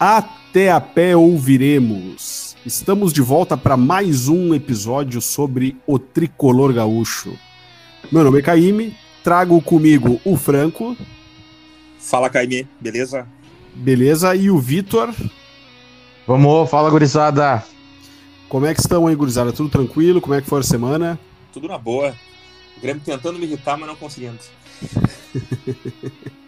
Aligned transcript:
Até 0.00 0.72
a 0.72 0.80
pé 0.80 1.14
ouviremos. 1.14 2.56
Estamos 2.64 3.12
de 3.12 3.20
volta 3.20 3.54
para 3.54 3.76
mais 3.76 4.28
um 4.28 4.54
episódio 4.54 5.20
sobre 5.20 5.76
o 5.86 5.98
tricolor 5.98 6.72
gaúcho. 6.72 7.36
Meu 8.10 8.24
nome 8.24 8.38
é 8.38 8.42
Caíme, 8.42 8.96
trago 9.22 9.60
comigo 9.60 10.18
o 10.24 10.38
Franco. 10.38 10.96
Fala, 11.98 12.30
Caíme, 12.30 12.66
beleza? 12.80 13.28
Beleza, 13.74 14.34
e 14.34 14.50
o 14.50 14.58
Vitor. 14.58 15.14
Vamos, 16.26 16.70
fala, 16.70 16.88
gurizada. 16.88 17.62
Como 18.48 18.64
é 18.64 18.72
que 18.72 18.80
estão 18.80 19.06
aí, 19.06 19.14
gurizada? 19.14 19.52
Tudo 19.52 19.68
tranquilo? 19.68 20.22
Como 20.22 20.32
é 20.32 20.40
que 20.40 20.48
foi 20.48 20.60
a 20.60 20.62
semana? 20.62 21.20
Tudo 21.52 21.68
na 21.68 21.76
boa. 21.76 22.16
O 22.78 22.80
Grêmio 22.80 23.02
tentando 23.04 23.38
me 23.38 23.44
irritar, 23.44 23.76
mas 23.76 23.86
não 23.86 23.96
conseguindo. 23.96 24.38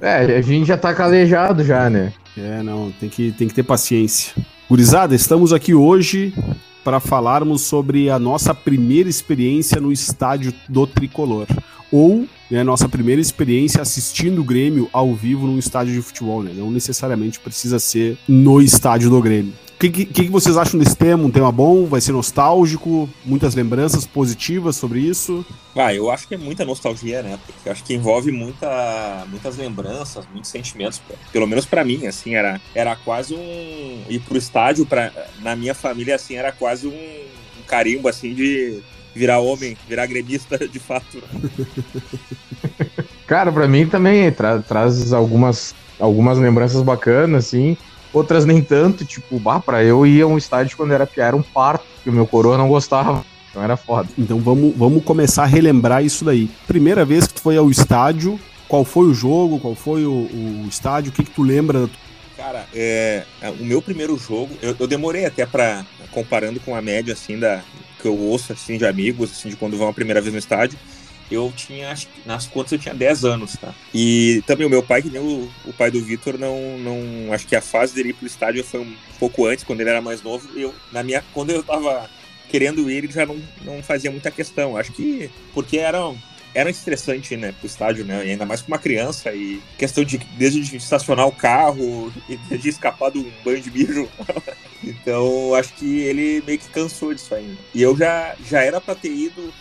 é, 0.00 0.36
a 0.36 0.42
gente 0.42 0.66
já 0.66 0.76
tá 0.76 0.94
calejado 0.94 1.64
já, 1.64 1.88
né? 1.90 2.12
É, 2.36 2.62
não, 2.62 2.92
tem 2.92 3.08
que, 3.08 3.32
tem 3.32 3.48
que 3.48 3.54
ter 3.54 3.62
paciência. 3.62 4.34
Gurizada, 4.68 5.14
estamos 5.14 5.52
aqui 5.52 5.74
hoje 5.74 6.32
para 6.84 7.00
falarmos 7.00 7.62
sobre 7.62 8.08
a 8.08 8.18
nossa 8.18 8.54
primeira 8.54 9.08
experiência 9.08 9.80
no 9.80 9.92
estádio 9.92 10.54
do 10.68 10.86
Tricolor. 10.86 11.46
Ou 11.92 12.26
né, 12.50 12.62
nossa 12.62 12.88
primeira 12.88 13.20
experiência 13.20 13.82
assistindo 13.82 14.40
o 14.40 14.44
Grêmio 14.44 14.88
ao 14.92 15.14
vivo 15.14 15.46
num 15.46 15.58
estádio 15.58 15.92
de 15.92 16.02
futebol, 16.02 16.42
né? 16.42 16.52
Não 16.54 16.70
necessariamente 16.70 17.40
precisa 17.40 17.78
ser 17.78 18.16
no 18.28 18.62
estádio 18.62 19.10
do 19.10 19.20
Grêmio. 19.20 19.52
O 19.80 19.88
que, 19.88 19.88
que, 19.88 20.04
que, 20.04 20.28
vocês 20.28 20.58
acham 20.58 20.78
desse 20.78 20.94
tema? 20.94 21.24
Um 21.24 21.30
tema 21.30 21.50
bom? 21.50 21.86
Vai 21.86 22.02
ser 22.02 22.12
nostálgico? 22.12 23.08
Muitas 23.24 23.54
lembranças 23.54 24.04
positivas 24.04 24.76
sobre 24.76 25.00
isso? 25.00 25.42
Ah, 25.74 25.94
eu 25.94 26.10
acho 26.10 26.28
que 26.28 26.34
é 26.34 26.36
muita 26.36 26.66
nostalgia, 26.66 27.22
né? 27.22 27.38
Porque 27.46 27.66
eu 27.66 27.72
acho 27.72 27.82
que 27.82 27.94
envolve 27.94 28.30
muita, 28.30 29.24
muitas 29.30 29.56
lembranças, 29.56 30.26
muitos 30.30 30.50
sentimentos. 30.50 31.00
Pelo 31.32 31.46
menos 31.46 31.64
para 31.64 31.82
mim, 31.82 32.06
assim, 32.06 32.34
era, 32.34 32.60
era 32.74 32.94
quase 32.94 33.34
um. 33.34 34.04
Ir 34.06 34.20
pro 34.20 34.36
estádio, 34.36 34.84
pra, 34.84 35.10
na 35.40 35.56
minha 35.56 35.74
família, 35.74 36.16
assim, 36.16 36.34
era 36.34 36.52
quase 36.52 36.86
um, 36.86 36.90
um 36.90 37.62
carimbo, 37.66 38.06
assim, 38.06 38.34
de 38.34 38.82
virar 39.14 39.38
homem, 39.38 39.78
virar 39.88 40.04
gremista 40.04 40.58
de 40.68 40.78
fato. 40.78 41.22
Cara, 43.26 43.50
para 43.50 43.66
mim 43.66 43.86
também 43.86 44.30
tra 44.30 44.58
traz 44.58 45.10
algumas, 45.14 45.74
algumas 45.98 46.36
lembranças 46.36 46.82
bacanas, 46.82 47.46
assim 47.46 47.78
outras 48.12 48.44
nem 48.44 48.60
tanto, 48.62 49.04
tipo, 49.04 49.38
bah, 49.38 49.60
pra 49.60 49.82
eu 49.84 50.06
ir 50.06 50.22
a 50.22 50.26
um 50.26 50.38
estádio 50.38 50.76
quando 50.76 50.92
era 50.92 51.06
pior, 51.06 51.24
era 51.26 51.36
um 51.36 51.42
parto, 51.42 51.84
que 52.02 52.10
o 52.10 52.12
meu 52.12 52.26
coroa 52.26 52.58
não 52.58 52.68
gostava. 52.68 53.24
Então 53.50 53.62
era 53.62 53.76
foda. 53.76 54.08
Então 54.16 54.38
vamos, 54.38 54.74
vamos 54.76 55.02
começar 55.02 55.42
a 55.42 55.46
relembrar 55.46 56.04
isso 56.04 56.24
daí. 56.24 56.48
Primeira 56.66 57.04
vez 57.04 57.26
que 57.26 57.34
tu 57.34 57.40
foi 57.40 57.56
ao 57.56 57.70
estádio, 57.70 58.38
qual 58.68 58.84
foi 58.84 59.06
o 59.06 59.14
jogo, 59.14 59.58
qual 59.58 59.74
foi 59.74 60.06
o, 60.06 60.12
o 60.12 60.66
estádio, 60.68 61.10
o 61.10 61.12
que, 61.12 61.24
que 61.24 61.30
tu 61.30 61.42
lembra? 61.42 61.90
Cara, 62.36 62.66
é, 62.74 63.24
é 63.42 63.50
o 63.50 63.64
meu 63.64 63.82
primeiro 63.82 64.16
jogo, 64.16 64.50
eu, 64.62 64.74
eu 64.78 64.86
demorei 64.86 65.26
até 65.26 65.44
para 65.44 65.84
comparando 66.10 66.58
com 66.60 66.74
a 66.74 66.80
média, 66.80 67.12
assim, 67.12 67.38
da, 67.38 67.62
que 68.00 68.06
eu 68.08 68.16
ouço, 68.16 68.52
assim, 68.52 68.78
de 68.78 68.86
amigos, 68.86 69.30
assim, 69.32 69.50
de 69.50 69.56
quando 69.56 69.76
vão 69.76 69.88
a 69.88 69.92
primeira 69.92 70.20
vez 70.20 70.32
no 70.32 70.38
estádio, 70.38 70.78
eu 71.30 71.52
tinha, 71.54 71.94
nas 72.26 72.46
contas 72.46 72.72
eu 72.72 72.78
tinha 72.78 72.94
10 72.94 73.24
anos, 73.24 73.56
tá? 73.56 73.72
E 73.94 74.42
também 74.46 74.66
o 74.66 74.70
meu 74.70 74.82
pai, 74.82 75.00
que 75.00 75.10
nem 75.10 75.20
o, 75.20 75.48
o 75.64 75.72
pai 75.72 75.90
do 75.90 76.02
Vitor, 76.02 76.36
não, 76.38 76.78
não. 76.78 77.32
Acho 77.32 77.46
que 77.46 77.54
a 77.54 77.62
fase 77.62 77.94
dele 77.94 78.10
ir 78.10 78.14
pro 78.14 78.26
estádio 78.26 78.64
foi 78.64 78.80
um 78.80 78.96
pouco 79.18 79.46
antes, 79.46 79.64
quando 79.64 79.80
ele 79.80 79.90
era 79.90 80.02
mais 80.02 80.22
novo. 80.22 80.48
Eu, 80.58 80.74
na 80.90 81.02
minha, 81.02 81.24
quando 81.32 81.50
eu 81.50 81.62
tava 81.62 82.10
querendo 82.50 82.90
ir, 82.90 83.04
ele 83.04 83.12
já 83.12 83.24
não, 83.24 83.40
não 83.62 83.82
fazia 83.82 84.10
muita 84.10 84.30
questão. 84.30 84.76
Acho 84.76 84.92
que 84.92 85.30
porque 85.54 85.78
era, 85.78 85.98
era 86.52 86.68
estressante, 86.68 87.36
né, 87.36 87.52
pro 87.52 87.66
estádio, 87.66 88.04
né? 88.04 88.26
E 88.26 88.30
ainda 88.30 88.44
mais 88.44 88.60
com 88.60 88.68
uma 88.68 88.78
criança 88.78 89.32
e 89.32 89.62
questão 89.78 90.04
de 90.04 90.18
desde 90.36 90.60
de 90.60 90.76
estacionar 90.76 91.28
o 91.28 91.32
carro 91.32 92.12
e 92.28 92.36
de 92.58 92.68
escapar 92.68 93.12
de 93.12 93.18
um 93.18 93.32
banho 93.44 93.60
de 93.60 93.70
mijo. 93.70 94.08
então, 94.82 95.54
acho 95.54 95.72
que 95.74 96.00
ele 96.00 96.42
meio 96.44 96.58
que 96.58 96.68
cansou 96.70 97.14
disso 97.14 97.34
ainda. 97.34 97.56
E 97.72 97.80
eu 97.80 97.96
já 97.96 98.34
já 98.44 98.62
era 98.62 98.80
para 98.80 98.96
ter 98.96 99.12
ido 99.12 99.52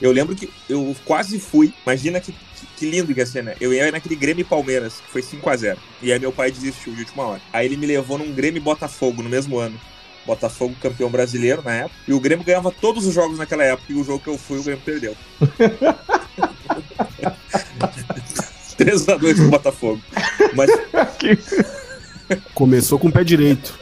eu 0.00 0.12
lembro 0.12 0.34
que 0.34 0.50
eu 0.68 0.94
quase 1.04 1.38
fui. 1.38 1.72
Imagina 1.84 2.20
que, 2.20 2.34
que 2.76 2.90
lindo 2.90 3.12
que 3.14 3.20
ia 3.20 3.26
ser, 3.26 3.42
né? 3.44 3.54
Eu 3.60 3.72
ia 3.72 3.90
naquele 3.90 4.16
Grêmio 4.16 4.44
Palmeiras, 4.44 4.94
que 5.00 5.10
foi 5.10 5.22
5 5.22 5.48
a 5.50 5.56
0 5.56 5.78
E 6.02 6.12
aí 6.12 6.18
meu 6.18 6.32
pai 6.32 6.50
desistiu 6.50 6.92
de 6.92 7.00
última 7.00 7.24
hora. 7.24 7.40
Aí 7.52 7.66
ele 7.66 7.76
me 7.76 7.86
levou 7.86 8.18
num 8.18 8.32
Grêmio 8.32 8.60
Botafogo 8.62 9.22
no 9.22 9.28
mesmo 9.28 9.58
ano. 9.58 9.78
Botafogo 10.26 10.74
campeão 10.80 11.10
brasileiro 11.10 11.62
na 11.62 11.72
época. 11.72 11.94
E 12.08 12.12
o 12.12 12.20
Grêmio 12.20 12.44
ganhava 12.44 12.70
todos 12.70 13.06
os 13.06 13.14
jogos 13.14 13.38
naquela 13.38 13.64
época. 13.64 13.92
E 13.92 13.94
o 13.94 14.04
jogo 14.04 14.20
que 14.20 14.28
eu 14.28 14.38
fui, 14.38 14.58
o 14.58 14.62
Grêmio 14.62 14.82
perdeu. 14.84 15.16
3x2 18.76 19.36
pro 19.36 19.50
Botafogo. 19.50 20.00
Mas. 20.54 20.70
Começou 22.54 22.98
com 22.98 23.08
o 23.08 23.12
pé 23.12 23.22
direito. 23.22 23.78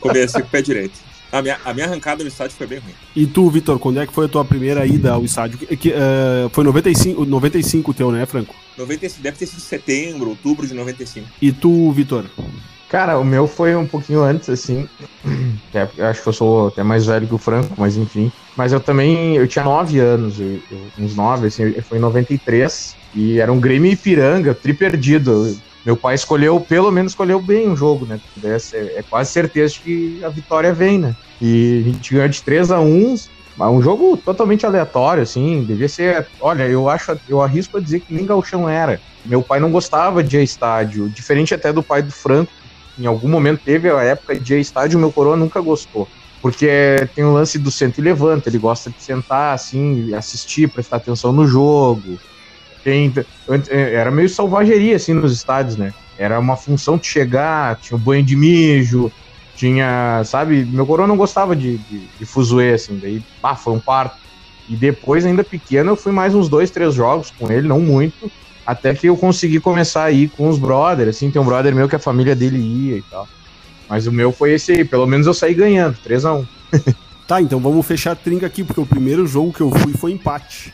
Comecei 0.00 0.42
com 0.42 0.48
o 0.48 0.50
pé 0.50 0.62
direito. 0.62 1.07
A 1.30 1.42
minha, 1.42 1.58
a 1.64 1.74
minha 1.74 1.86
arrancada 1.86 2.22
no 2.22 2.28
estádio 2.28 2.56
foi 2.56 2.66
bem 2.66 2.78
ruim. 2.78 2.94
E 3.14 3.26
tu, 3.26 3.50
Vitor, 3.50 3.78
quando 3.78 4.00
é 4.00 4.06
que 4.06 4.12
foi 4.12 4.24
a 4.26 4.28
tua 4.28 4.44
primeira 4.44 4.86
ida 4.86 5.12
ao 5.12 5.24
estádio? 5.24 5.58
Que, 5.58 5.76
que, 5.76 5.90
uh, 5.90 6.48
foi 6.52 6.64
95, 6.64 7.24
95 7.24 7.90
o 7.90 7.94
teu, 7.94 8.10
né, 8.10 8.24
Franco? 8.24 8.54
95, 8.76 9.22
deve 9.22 9.36
ter 9.36 9.46
sido 9.46 9.60
setembro, 9.60 10.30
outubro 10.30 10.66
de 10.66 10.72
95. 10.72 11.28
E 11.40 11.52
tu, 11.52 11.92
Vitor? 11.92 12.24
Cara, 12.88 13.18
o 13.18 13.24
meu 13.24 13.46
foi 13.46 13.76
um 13.76 13.86
pouquinho 13.86 14.22
antes, 14.22 14.48
assim. 14.48 14.88
É, 15.74 15.86
eu 15.98 16.06
acho 16.06 16.22
que 16.22 16.28
eu 16.30 16.32
sou 16.32 16.68
até 16.68 16.82
mais 16.82 17.04
velho 17.04 17.26
que 17.26 17.34
o 17.34 17.38
Franco, 17.38 17.74
mas 17.76 17.94
enfim. 17.94 18.32
Mas 18.56 18.72
eu 18.72 18.80
também, 18.80 19.36
eu 19.36 19.46
tinha 19.46 19.62
9 19.62 19.98
anos, 19.98 20.40
eu, 20.40 20.62
eu, 20.70 20.80
uns 20.98 21.14
9, 21.14 21.46
assim, 21.46 21.72
foi 21.82 21.98
em 21.98 22.00
93. 22.00 22.96
E 23.14 23.38
era 23.38 23.52
um 23.52 23.60
Grêmio 23.60 23.92
Ipiranga, 23.92 24.54
tri 24.54 24.72
perdido 24.72 25.54
meu 25.88 25.96
pai 25.96 26.14
escolheu, 26.14 26.60
pelo 26.60 26.90
menos 26.92 27.12
escolheu 27.12 27.40
bem 27.40 27.66
o 27.72 27.74
jogo, 27.74 28.04
né? 28.04 28.20
É, 28.44 28.98
é 28.98 29.02
quase 29.08 29.32
certeza 29.32 29.76
que 29.82 30.22
a 30.22 30.28
vitória 30.28 30.70
vem, 30.70 30.98
né? 30.98 31.16
E 31.40 31.80
a 31.80 31.90
gente 31.90 32.12
ganhou 32.12 32.28
de 32.28 32.42
3 32.42 32.70
a 32.70 32.78
1 32.78 33.16
um 33.58 33.80
jogo 33.80 34.14
totalmente 34.18 34.66
aleatório, 34.66 35.22
assim, 35.22 35.64
devia 35.64 35.88
ser. 35.88 36.26
Olha, 36.42 36.64
eu 36.64 36.90
acho, 36.90 37.18
eu 37.26 37.40
arrisco 37.40 37.78
a 37.78 37.80
dizer 37.80 38.00
que 38.00 38.12
nem 38.12 38.26
gauchão 38.26 38.68
era. 38.68 39.00
Meu 39.24 39.40
pai 39.40 39.60
não 39.60 39.72
gostava 39.72 40.22
de 40.22 40.36
estádio, 40.42 41.08
diferente 41.08 41.54
até 41.54 41.72
do 41.72 41.82
pai 41.82 42.02
do 42.02 42.12
Franco. 42.12 42.52
Em 42.98 43.06
algum 43.06 43.28
momento 43.28 43.62
teve 43.64 43.88
a 43.90 44.02
época 44.02 44.38
de 44.38 44.60
estádio, 44.60 44.98
meu 44.98 45.10
coroa 45.10 45.38
nunca 45.38 45.58
gostou. 45.58 46.06
Porque 46.42 46.68
tem 47.14 47.24
o 47.24 47.32
lance 47.32 47.58
do 47.58 47.70
centro 47.70 48.02
e 48.02 48.04
levanta, 48.04 48.50
ele 48.50 48.58
gosta 48.58 48.90
de 48.90 49.02
sentar 49.02 49.54
assim, 49.54 50.12
assistir, 50.12 50.68
prestar 50.68 50.96
atenção 50.96 51.32
no 51.32 51.46
jogo. 51.46 52.18
É, 53.68 53.94
era 53.94 54.10
meio 54.10 54.28
selvageria, 54.28 54.96
assim, 54.96 55.12
nos 55.12 55.32
estádios, 55.32 55.76
né? 55.76 55.92
Era 56.18 56.38
uma 56.38 56.56
função 56.56 56.96
de 56.96 57.06
chegar, 57.06 57.76
tinha 57.76 57.96
o 57.96 58.00
banho 58.00 58.24
de 58.24 58.34
mijo, 58.34 59.10
tinha, 59.54 60.22
sabe? 60.24 60.64
Meu 60.64 60.86
coroa 60.86 61.06
não 61.06 61.16
gostava 61.16 61.54
de, 61.54 61.78
de, 61.78 62.00
de 62.18 62.24
fuzuê, 62.24 62.72
assim, 62.72 62.98
daí, 62.98 63.22
pá, 63.40 63.54
foi 63.54 63.72
um 63.72 63.80
parto. 63.80 64.16
E 64.68 64.76
depois, 64.76 65.24
ainda 65.24 65.42
pequeno, 65.42 65.92
eu 65.92 65.96
fui 65.96 66.12
mais 66.12 66.34
uns 66.34 66.48
dois, 66.48 66.70
três 66.70 66.94
jogos 66.94 67.32
com 67.38 67.50
ele, 67.50 67.66
não 67.66 67.80
muito, 67.80 68.30
até 68.66 68.94
que 68.94 69.08
eu 69.08 69.16
consegui 69.16 69.60
começar 69.60 70.04
a 70.04 70.10
ir 70.10 70.28
com 70.28 70.48
os 70.48 70.58
brothers, 70.58 71.16
assim, 71.16 71.30
tem 71.30 71.40
um 71.40 71.44
brother 71.44 71.74
meu 71.74 71.88
que 71.88 71.96
a 71.96 71.98
família 71.98 72.36
dele 72.36 72.58
ia 72.58 72.98
e 72.98 73.02
tal. 73.02 73.26
Mas 73.88 74.06
o 74.06 74.12
meu 74.12 74.30
foi 74.30 74.52
esse 74.52 74.72
aí, 74.72 74.84
pelo 74.84 75.06
menos 75.06 75.26
eu 75.26 75.32
saí 75.32 75.54
ganhando, 75.54 75.96
3 76.04 76.24
a 76.24 76.34
1 76.34 76.46
Tá, 77.26 77.42
então 77.42 77.60
vamos 77.60 77.84
fechar 77.86 78.12
a 78.12 78.16
trinca 78.16 78.46
aqui, 78.46 78.64
porque 78.64 78.80
o 78.80 78.86
primeiro 78.86 79.26
jogo 79.26 79.52
que 79.52 79.60
eu 79.60 79.70
fui 79.70 79.92
foi 79.92 80.12
empate. 80.12 80.72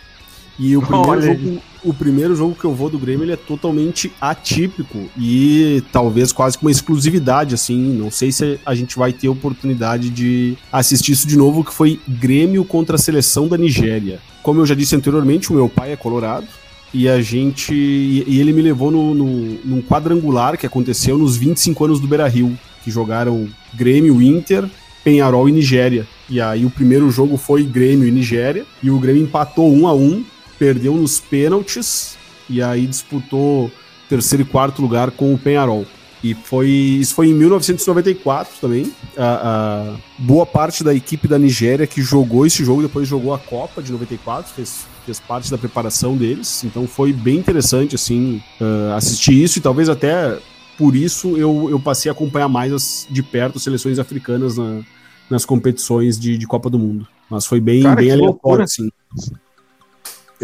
E 0.59 0.76
o 0.76 0.82
primeiro, 0.87 1.22
jogo, 1.22 1.62
o 1.84 1.94
primeiro 1.94 2.37
jogo 2.37 2.54
que 2.54 2.65
eu 2.65 2.75
vou 2.75 2.88
do 2.88 2.98
Grêmio 2.98 3.25
ele 3.25 3.32
é 3.32 3.37
totalmente 3.37 4.12
atípico 4.20 5.09
e 5.19 5.82
talvez 5.92 6.32
quase 6.32 6.56
com 6.56 6.66
uma 6.66 6.70
exclusividade, 6.70 7.54
assim. 7.54 7.78
Não 7.94 8.10
sei 8.10 8.32
se 8.32 8.59
a 8.64 8.75
gente 8.75 8.97
vai 8.97 9.12
ter 9.12 9.28
oportunidade 9.28 10.10
de 10.10 10.56
assistir 10.72 11.12
isso 11.12 11.26
de 11.26 11.37
novo, 11.37 11.64
que 11.64 11.72
foi 11.72 12.00
Grêmio 12.09 12.64
contra 12.64 12.97
a 12.97 12.98
seleção 12.98 13.48
da 13.48 13.56
Nigéria. 13.56 14.20
Como 14.43 14.60
eu 14.60 14.66
já 14.66 14.75
disse 14.75 14.94
anteriormente, 14.94 15.50
o 15.50 15.54
meu 15.54 15.69
pai 15.69 15.93
é 15.93 15.97
colorado. 15.97 16.47
E 16.93 17.09
a 17.09 17.20
gente. 17.20 17.75
E 17.75 18.38
ele 18.38 18.52
me 18.52 18.62
levou 18.62 18.88
no, 18.88 19.12
no, 19.14 19.58
num 19.64 19.82
quadrangular 19.82 20.56
que 20.56 20.64
aconteceu 20.64 21.19
nos 21.19 21.37
25 21.37 21.84
anos 21.84 21.99
do 21.99 22.06
Beira 22.06 22.28
Rio, 22.28 22.56
que 22.84 22.90
jogaram 22.90 23.49
Grêmio, 23.75 24.23
Inter, 24.23 24.64
Penharol 25.02 25.49
e 25.49 25.52
Nigéria. 25.52 26.06
E 26.31 26.40
aí 26.40 26.64
o 26.64 26.70
primeiro 26.70 27.11
jogo 27.11 27.37
foi 27.37 27.64
Grêmio 27.64 28.06
e 28.06 28.12
Nigéria. 28.12 28.64
E 28.81 28.90
o 28.90 28.99
Grêmio 29.00 29.25
empatou 29.25 29.75
um 29.75 29.88
a 29.88 29.93
um 29.93 30.25
perdeu 30.58 30.94
nos 30.94 31.20
pênaltis 31.20 32.16
e 32.48 32.62
aí 32.62 32.86
disputou 32.86 33.70
terceiro 34.08 34.42
e 34.42 34.46
quarto 34.46 34.82
lugar 34.82 35.10
com 35.10 35.34
o 35.34 35.38
Penharol. 35.38 35.86
E 36.22 36.32
foi 36.32 36.68
isso 36.68 37.14
foi 37.14 37.28
em 37.28 37.34
1994 37.34 38.54
também. 38.58 38.90
A, 39.16 39.94
a, 39.94 39.96
boa 40.18 40.46
parte 40.46 40.82
da 40.82 40.94
equipe 40.94 41.28
da 41.28 41.38
Nigéria 41.38 41.86
que 41.86 42.00
jogou 42.00 42.46
esse 42.46 42.64
jogo, 42.64 42.80
depois 42.80 43.06
jogou 43.06 43.34
a 43.34 43.38
Copa 43.38 43.82
de 43.82 43.92
94, 43.92 44.50
fez, 44.50 44.86
fez 45.04 45.20
parte 45.20 45.50
da 45.50 45.58
preparação 45.58 46.16
deles. 46.16 46.64
Então 46.64 46.86
foi 46.86 47.12
bem 47.12 47.36
interessante 47.36 47.94
assim 47.94 48.42
uh, 48.58 48.94
assistir 48.94 49.34
isso 49.34 49.58
e 49.58 49.62
talvez 49.62 49.90
até 49.90 50.38
por 50.78 50.96
isso 50.96 51.36
eu, 51.36 51.68
eu 51.70 51.78
passei 51.78 52.08
a 52.10 52.12
acompanhar 52.12 52.48
mais 52.48 52.72
as, 52.72 53.06
de 53.10 53.22
perto 53.22 53.58
as 53.58 53.62
seleções 53.62 53.98
africanas 53.98 54.56
na, 54.56 54.80
nas 55.28 55.44
competições 55.44 56.18
de, 56.18 56.38
de 56.38 56.46
Copa 56.46 56.70
do 56.70 56.78
Mundo. 56.78 57.06
Mas 57.28 57.44
foi 57.44 57.60
bem, 57.60 57.82
Cara, 57.82 57.96
bem 57.96 58.12
aleatório, 58.12 58.64
assim. 58.64 58.90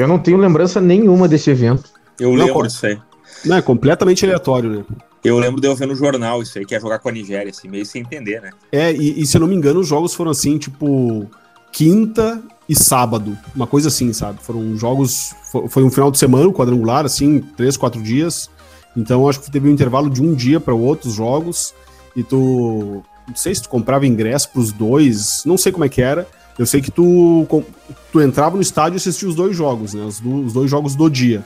Eu 0.01 0.09
não 0.09 0.19
tenho 0.19 0.39
lembrança 0.39 0.81
nenhuma 0.81 1.29
desse 1.29 1.51
evento. 1.51 1.91
Eu 2.19 2.31
não, 2.31 2.47
lembro 2.47 2.67
disso 2.67 2.87
aí. 2.87 2.99
Não, 3.45 3.57
é 3.57 3.63
completamente 3.63 4.25
aleatório, 4.25 4.71
né? 4.71 4.85
Eu 5.23 5.39
lembro 5.39 5.61
de 5.61 5.67
eu 5.67 5.77
ver 5.77 5.87
no 5.87 5.95
jornal 5.95 6.41
isso 6.41 6.59
aí, 6.59 6.65
que 6.65 6.75
ia 6.75 6.81
jogar 6.81 6.99
com 6.99 7.11
a 7.11 7.13
Nigéria, 7.13 7.51
assim, 7.51 7.69
meio 7.69 7.85
sem 7.85 8.01
entender, 8.01 8.41
né? 8.41 8.51
É, 8.73 8.91
e, 8.91 9.21
e 9.21 9.27
se 9.27 9.37
eu 9.37 9.43
não 9.43 9.49
me 9.49 9.55
engano, 9.55 9.81
os 9.81 9.89
jogos 9.89 10.15
foram 10.15 10.31
assim, 10.31 10.57
tipo, 10.57 11.31
quinta 11.71 12.43
e 12.67 12.75
sábado, 12.75 13.37
uma 13.55 13.67
coisa 13.67 13.89
assim, 13.89 14.11
sabe? 14.15 14.43
Foram 14.43 14.75
jogos, 14.75 15.35
foi 15.69 15.83
um 15.83 15.91
final 15.91 16.11
de 16.11 16.19
semana, 16.19 16.51
quadrangular, 16.51 17.05
assim, 17.05 17.41
três, 17.57 17.77
quatro 17.77 18.01
dias. 18.03 18.49
Então 18.97 19.29
acho 19.29 19.41
que 19.41 19.51
teve 19.51 19.69
um 19.69 19.73
intervalo 19.73 20.09
de 20.09 20.23
um 20.23 20.35
dia 20.35 20.59
para 20.59 20.73
outros 20.73 21.13
jogos 21.13 21.75
e 22.17 22.23
tu, 22.23 23.03
não 23.29 23.37
sei 23.37 23.55
se 23.55 23.63
tu 23.63 23.69
comprava 23.69 24.07
ingresso 24.07 24.49
para 24.51 24.61
os 24.61 24.73
dois, 24.73 25.43
não 25.45 25.59
sei 25.59 25.71
como 25.71 25.85
é 25.85 25.89
que 25.91 26.01
era. 26.01 26.27
Eu 26.59 26.67
sei 26.67 26.81
que 26.81 26.91
tu, 26.91 27.65
tu 28.13 28.21
entrava 28.21 28.57
no 28.57 28.63
estádio 28.63 28.97
e 28.97 28.99
assistia 28.99 29.29
os 29.29 29.35
dois 29.35 29.57
jogos, 29.57 29.95
né? 29.95 30.03
Os, 30.03 30.21
do, 30.21 30.45
os 30.45 30.53
dois 30.53 30.71
jogos 30.71 30.95
do 30.95 31.09
dia. 31.09 31.45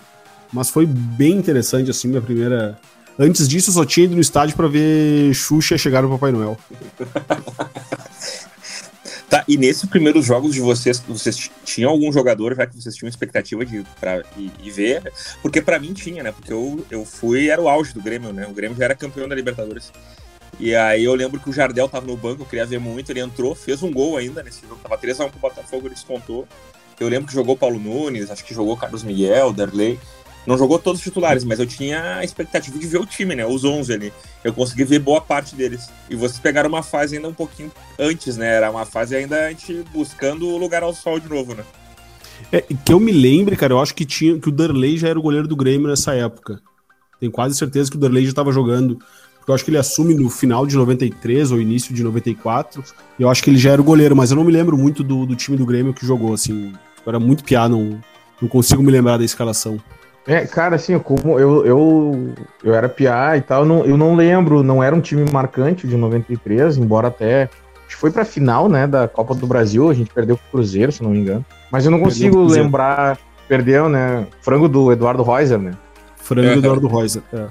Mas 0.52 0.70
foi 0.70 0.86
bem 0.86 1.32
interessante, 1.32 1.90
assim, 1.90 2.08
minha 2.08 2.22
primeira. 2.22 2.78
Antes 3.18 3.48
disso, 3.48 3.70
eu 3.70 3.74
só 3.74 3.84
tinha 3.84 4.04
ido 4.06 4.14
no 4.14 4.20
estádio 4.20 4.56
para 4.56 4.66
ver 4.66 5.32
Xuxa 5.34 5.78
chegar 5.78 6.02
no 6.02 6.08
Papai 6.10 6.32
Noel. 6.32 6.56
Tá, 9.34 9.42
e 9.48 9.56
nesses 9.56 9.88
primeiros 9.88 10.24
jogos 10.24 10.54
de 10.54 10.60
vocês, 10.60 11.00
vocês 11.00 11.50
tinham 11.64 11.90
algum 11.90 12.12
jogador 12.12 12.54
já 12.54 12.68
que 12.68 12.80
vocês 12.80 12.94
tinham 12.94 13.08
expectativa 13.08 13.66
de 13.66 13.84
pra, 13.98 14.22
ir, 14.36 14.52
ir 14.62 14.70
ver? 14.70 15.12
Porque 15.42 15.60
para 15.60 15.76
mim 15.80 15.92
tinha, 15.92 16.22
né? 16.22 16.30
Porque 16.30 16.52
eu, 16.52 16.86
eu 16.88 17.04
fui, 17.04 17.48
era 17.48 17.60
o 17.60 17.68
auge 17.68 17.92
do 17.92 18.00
Grêmio, 18.00 18.32
né? 18.32 18.46
O 18.46 18.52
Grêmio 18.52 18.76
já 18.76 18.84
era 18.84 18.94
campeão 18.94 19.26
da 19.26 19.34
Libertadores. 19.34 19.90
E 20.58 20.74
aí 20.74 21.04
eu 21.04 21.14
lembro 21.14 21.40
que 21.40 21.50
o 21.50 21.52
Jardel 21.52 21.88
tava 21.88 22.06
no 22.06 22.16
banco, 22.16 22.42
eu 22.42 22.46
queria 22.46 22.66
ver 22.66 22.78
muito, 22.78 23.10
ele 23.10 23.20
entrou, 23.20 23.54
fez 23.54 23.82
um 23.82 23.92
gol 23.92 24.16
ainda 24.16 24.42
nesse 24.42 24.62
jogo, 24.62 24.80
tava 24.82 24.98
3x1 24.98 25.30
pro 25.30 25.40
Botafogo, 25.40 25.86
ele 25.86 25.94
descontou. 25.94 26.46
Eu 26.98 27.08
lembro 27.08 27.26
que 27.26 27.34
jogou 27.34 27.56
Paulo 27.56 27.78
Nunes, 27.78 28.30
acho 28.30 28.44
que 28.44 28.54
jogou 28.54 28.76
Carlos 28.76 29.02
Miguel, 29.02 29.52
Derlei. 29.52 29.98
Não 30.46 30.58
jogou 30.58 30.78
todos 30.78 31.00
os 31.00 31.04
titulares, 31.04 31.42
mas 31.42 31.58
eu 31.58 31.66
tinha 31.66 32.16
a 32.16 32.24
expectativa 32.24 32.78
de 32.78 32.86
ver 32.86 32.98
o 32.98 33.06
time, 33.06 33.34
né? 33.34 33.46
Os 33.46 33.64
11 33.64 33.92
ali. 33.92 34.12
Eu 34.42 34.52
consegui 34.52 34.84
ver 34.84 34.98
boa 34.98 35.20
parte 35.20 35.54
deles. 35.54 35.88
E 36.10 36.14
vocês 36.14 36.38
pegaram 36.38 36.68
uma 36.68 36.82
fase 36.82 37.16
ainda 37.16 37.28
um 37.28 37.34
pouquinho 37.34 37.72
antes, 37.98 38.36
né? 38.36 38.46
Era 38.54 38.70
uma 38.70 38.84
fase 38.84 39.16
ainda 39.16 39.46
a 39.46 39.48
gente 39.48 39.82
buscando 39.92 40.46
o 40.46 40.58
lugar 40.58 40.82
ao 40.82 40.92
sol 40.92 41.18
de 41.18 41.28
novo, 41.28 41.54
né? 41.54 41.64
É, 42.52 42.60
que 42.60 42.92
eu 42.92 43.00
me 43.00 43.10
lembre, 43.10 43.56
cara, 43.56 43.72
eu 43.72 43.80
acho 43.80 43.94
que, 43.94 44.04
tinha, 44.04 44.38
que 44.38 44.48
o 44.48 44.52
Derlei 44.52 44.98
já 44.98 45.08
era 45.08 45.18
o 45.18 45.22
goleiro 45.22 45.48
do 45.48 45.56
Grêmio 45.56 45.88
nessa 45.88 46.14
época. 46.14 46.60
Tenho 47.18 47.32
quase 47.32 47.56
certeza 47.56 47.90
que 47.90 47.96
o 47.96 48.00
Derlei 48.00 48.24
já 48.24 48.30
estava 48.30 48.52
jogando. 48.52 48.98
Porque 49.44 49.50
eu 49.50 49.54
acho 49.56 49.64
que 49.66 49.70
ele 49.70 49.76
assume 49.76 50.14
no 50.14 50.30
final 50.30 50.66
de 50.66 50.74
93 50.74 51.52
ou 51.52 51.60
início 51.60 51.94
de 51.94 52.02
94. 52.02 52.82
E 53.18 53.22
eu 53.22 53.28
acho 53.28 53.42
que 53.42 53.50
ele 53.50 53.58
já 53.58 53.72
era 53.72 53.80
o 53.80 53.84
goleiro, 53.84 54.16
mas 54.16 54.30
eu 54.30 54.38
não 54.38 54.44
me 54.44 54.50
lembro 54.50 54.74
muito 54.74 55.04
do, 55.04 55.26
do 55.26 55.36
time 55.36 55.54
do 55.54 55.66
Grêmio 55.66 55.92
que 55.92 56.06
jogou, 56.06 56.32
assim. 56.32 56.72
Eu 57.04 57.10
era 57.10 57.20
muito 57.20 57.44
piá, 57.44 57.68
não, 57.68 58.00
não 58.40 58.48
consigo 58.48 58.82
me 58.82 58.90
lembrar 58.90 59.18
da 59.18 59.24
escalação. 59.24 59.78
É, 60.26 60.46
cara, 60.46 60.76
assim, 60.76 60.98
como 60.98 61.38
eu, 61.38 61.66
eu, 61.66 62.34
eu 62.62 62.74
era 62.74 62.88
PA 62.88 63.36
e 63.36 63.42
tal, 63.42 63.64
eu 63.64 63.66
não, 63.66 63.84
eu 63.84 63.98
não 63.98 64.16
lembro, 64.16 64.62
não 64.62 64.82
era 64.82 64.96
um 64.96 65.00
time 65.00 65.30
marcante 65.30 65.86
de 65.86 65.94
93, 65.94 66.78
embora 66.78 67.08
até. 67.08 67.50
Acho 67.86 67.96
que 67.96 67.96
foi 67.96 68.10
pra 68.10 68.24
final, 68.24 68.66
né, 68.66 68.86
da 68.86 69.06
Copa 69.06 69.34
do 69.34 69.46
Brasil, 69.46 69.90
a 69.90 69.94
gente 69.94 70.10
perdeu 70.10 70.38
pro 70.38 70.52
Cruzeiro, 70.52 70.90
se 70.90 71.02
não 71.02 71.10
me 71.10 71.18
engano. 71.18 71.44
Mas 71.70 71.84
eu 71.84 71.90
não 71.90 72.00
consigo 72.00 72.42
lembrar. 72.44 73.18
Perdeu, 73.46 73.90
né? 73.90 74.26
Frango 74.40 74.66
do 74.66 74.90
Eduardo 74.90 75.22
Reuser, 75.22 75.58
né? 75.58 75.72
Frango 76.16 76.48
do 76.54 76.58
Eduardo 76.60 76.88
Reuser, 76.88 77.22
é. 77.30 77.46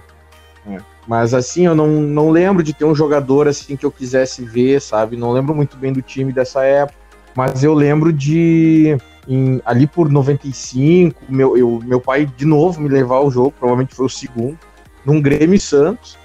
é. 0.72 0.93
Mas 1.08 1.34
assim, 1.34 1.66
eu 1.66 1.76
não, 1.76 1.88
não 1.88 2.30
lembro 2.30 2.64
de 2.64 2.74
ter 2.74 2.86
um 2.86 2.96
jogador 2.96 3.48
assim 3.48 3.76
que 3.76 3.86
eu 3.86 3.92
quisesse 3.92 4.44
ver, 4.44 4.82
sabe? 4.82 5.18
Não 5.18 5.32
lembro 5.32 5.54
muito 5.54 5.76
bem 5.78 5.92
do 5.92 6.02
time 6.02 6.32
dessa 6.32 6.64
época. 6.64 6.98
Mas 7.36 7.64
eu 7.64 7.74
lembro 7.74 8.14
de 8.14 8.98
em, 9.28 9.62
ali 9.66 9.88
por 9.88 10.10
95, 10.10 11.22
meu, 11.28 11.58
eu, 11.58 11.80
meu 11.84 12.00
pai 12.00 12.26
de 12.26 12.46
novo 12.46 12.80
me 12.80 12.90
levar 12.90 13.16
ao 13.16 13.32
jogo, 13.32 13.52
provavelmente 13.52 13.96
foi 13.96 14.06
o 14.06 14.10
segundo, 14.10 14.58
num 15.06 15.22
Grêmio 15.22 15.60
Santos. 15.60 16.18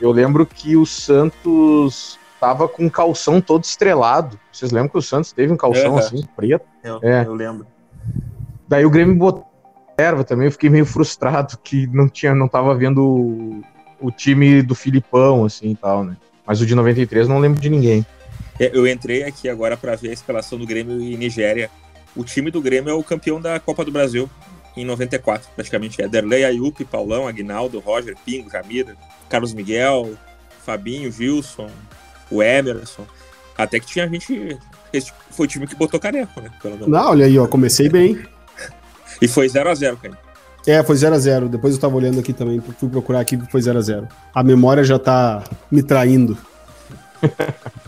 Eu 0.00 0.10
lembro 0.10 0.44
que 0.44 0.76
o 0.76 0.84
Santos 0.84 2.18
tava 2.40 2.66
com 2.66 2.84
um 2.84 2.90
calção 2.90 3.40
todo 3.40 3.64
estrelado. 3.64 4.38
Vocês 4.52 4.72
lembram 4.72 4.90
que 4.90 4.98
o 4.98 5.02
Santos 5.02 5.32
teve 5.32 5.52
um 5.52 5.56
calção 5.56 5.92
uhum. 5.92 5.98
assim, 5.98 6.24
preto? 6.36 6.64
Eu, 6.82 6.98
é. 7.02 7.24
eu 7.24 7.34
lembro. 7.34 7.66
Daí 8.66 8.84
o 8.84 8.90
Grêmio 8.90 9.14
botou 9.14 9.46
erva 9.96 10.24
também, 10.24 10.46
eu 10.46 10.52
fiquei 10.52 10.68
meio 10.68 10.84
frustrado 10.84 11.56
que 11.62 11.86
não 11.86 12.08
tinha, 12.08 12.34
não 12.34 12.48
tava 12.48 12.74
vendo 12.74 13.62
o, 14.06 14.10
time 14.10 14.62
do 14.62 14.74
Filipão, 14.74 15.44
assim 15.44 15.70
e 15.70 15.76
tal, 15.76 16.04
né? 16.04 16.16
Mas 16.46 16.60
o 16.60 16.66
de 16.66 16.74
93 16.74 17.26
não 17.26 17.38
lembro 17.38 17.60
de 17.60 17.70
ninguém. 17.70 18.04
É, 18.60 18.70
eu 18.72 18.86
entrei 18.86 19.24
aqui 19.24 19.48
agora 19.48 19.76
para 19.76 19.96
ver 19.96 20.10
a 20.10 20.12
escalação 20.12 20.58
do 20.58 20.66
Grêmio 20.66 21.00
e 21.00 21.16
Nigéria 21.16 21.70
o 22.16 22.24
time 22.24 22.50
do 22.50 22.60
Grêmio 22.60 22.90
é 22.90 22.94
o 22.94 23.02
campeão 23.02 23.40
da 23.40 23.58
Copa 23.58 23.84
do 23.84 23.90
Brasil 23.90 24.30
em 24.76 24.84
94, 24.84 25.48
praticamente. 25.54 26.00
É 26.00 26.08
Derlei, 26.08 26.44
Ayup, 26.44 26.84
Paulão, 26.84 27.26
Aguinaldo, 27.26 27.80
Roger, 27.80 28.16
Pingo, 28.24 28.50
Jamira, 28.50 28.96
Carlos 29.28 29.52
Miguel, 29.52 30.14
Fabinho, 30.64 31.12
Wilson, 31.16 31.70
o 32.30 32.42
Emerson. 32.42 33.06
Até 33.56 33.80
que 33.80 33.86
tinha 33.86 34.08
gente. 34.08 34.58
Esse 34.92 35.12
foi 35.30 35.46
o 35.46 35.48
time 35.48 35.66
que 35.66 35.74
botou 35.74 35.98
caneco, 35.98 36.40
né? 36.40 36.50
Não, 36.86 37.10
olha 37.10 37.26
aí, 37.26 37.38
ó, 37.38 37.46
comecei 37.48 37.88
bem. 37.88 38.24
e 39.20 39.26
foi 39.26 39.46
0x0, 39.46 39.96
cara. 39.96 40.18
É, 40.66 40.82
foi 40.82 40.96
0x0. 40.96 41.48
Depois 41.48 41.74
eu 41.74 41.80
tava 41.80 41.96
olhando 41.96 42.20
aqui 42.20 42.32
também, 42.32 42.60
fui 42.60 42.88
procurar 42.88 43.20
aqui, 43.20 43.38
foi 43.50 43.60
0x0. 43.60 44.08
A 44.34 44.42
memória 44.42 44.82
já 44.82 44.98
tá 44.98 45.42
me 45.70 45.82
traindo. 45.82 46.36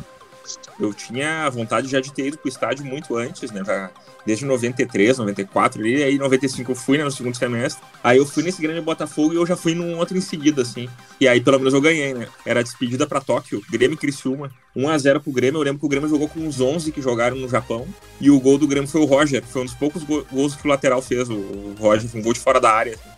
eu 0.79 0.93
tinha 0.93 1.49
vontade 1.51 1.89
já 1.89 2.01
de 2.01 2.13
ter 2.13 2.29
ido 2.29 2.39
pro 2.39 2.49
estádio 2.49 2.85
muito 2.85 3.17
antes, 3.17 3.51
né? 3.51 3.63
Já 3.65 3.91
desde 4.27 4.45
93, 4.45 5.19
94 5.19 5.81
ali, 5.81 6.03
aí 6.03 6.17
em 6.17 6.19
95 6.19 6.73
eu 6.73 6.77
fui, 6.77 6.99
né, 6.99 7.05
no 7.05 7.11
segundo 7.13 7.37
semestre. 7.37 7.83
Aí 8.03 8.19
eu 8.19 8.27
fui 8.27 8.43
nesse 8.43 8.61
grande 8.61 8.81
Botafogo 8.81 9.33
e 9.33 9.37
eu 9.37 9.47
já 9.47 9.57
fui 9.57 9.75
num 9.75 9.97
outro 9.97 10.19
em 10.19 10.21
seguida, 10.21 10.63
assim. 10.63 10.89
E 11.21 11.29
aí 11.29 11.41
pelo 11.41 11.59
menos 11.59 11.73
eu 11.73 11.81
ganhei, 11.81 12.13
né? 12.13 12.27
Era 12.45 12.63
despedida 12.63 13.07
pra 13.07 13.21
Tóquio, 13.21 13.63
Grêmio 13.71 13.95
e 13.95 13.99
Criciúma. 13.99 14.51
1x0 14.77 15.21
pro 15.21 15.33
Grêmio, 15.33 15.59
eu 15.59 15.63
lembro 15.63 15.79
que 15.79 15.87
o 15.87 15.89
Grêmio 15.89 16.09
jogou 16.09 16.29
com 16.29 16.41
uns 16.41 16.61
11 16.61 16.93
que 16.93 17.01
jogaram 17.01 17.37
no 17.37 17.49
Japão. 17.49 17.87
E 18.21 18.31
o 18.31 18.41
gol 18.41 18.59
do 18.59 18.67
Grêmio 18.67 18.89
foi 18.89 19.01
o 19.01 19.05
Roger, 19.05 19.43
foi 19.45 19.63
um 19.63 19.65
dos 19.65 19.75
poucos 19.75 20.03
gols 20.03 20.57
que 20.57 20.67
o 20.67 20.69
lateral 20.69 21.01
fez, 21.01 21.31
o 21.31 21.75
Roger, 21.79 22.11
foi 22.11 22.21
um 22.21 22.23
gol 22.25 22.33
de 22.33 22.41
fora 22.41 22.61
da 22.61 22.71
área. 22.71 22.95
Assim. 22.95 23.17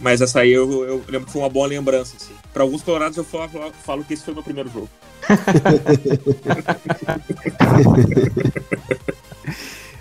Mas 0.00 0.20
essa 0.20 0.40
aí 0.40 0.52
eu, 0.52 0.84
eu, 0.84 1.04
lembro 1.08 1.26
que 1.26 1.32
foi 1.32 1.42
uma 1.42 1.48
boa 1.48 1.66
lembrança, 1.66 2.16
assim. 2.16 2.34
Pra 2.58 2.64
alguns 2.64 2.82
colorados 2.82 3.16
eu 3.16 3.22
falo, 3.22 3.48
falo 3.84 4.02
que 4.02 4.14
esse 4.14 4.24
foi 4.24 4.34
meu 4.34 4.42
primeiro 4.42 4.68
jogo. 4.68 4.88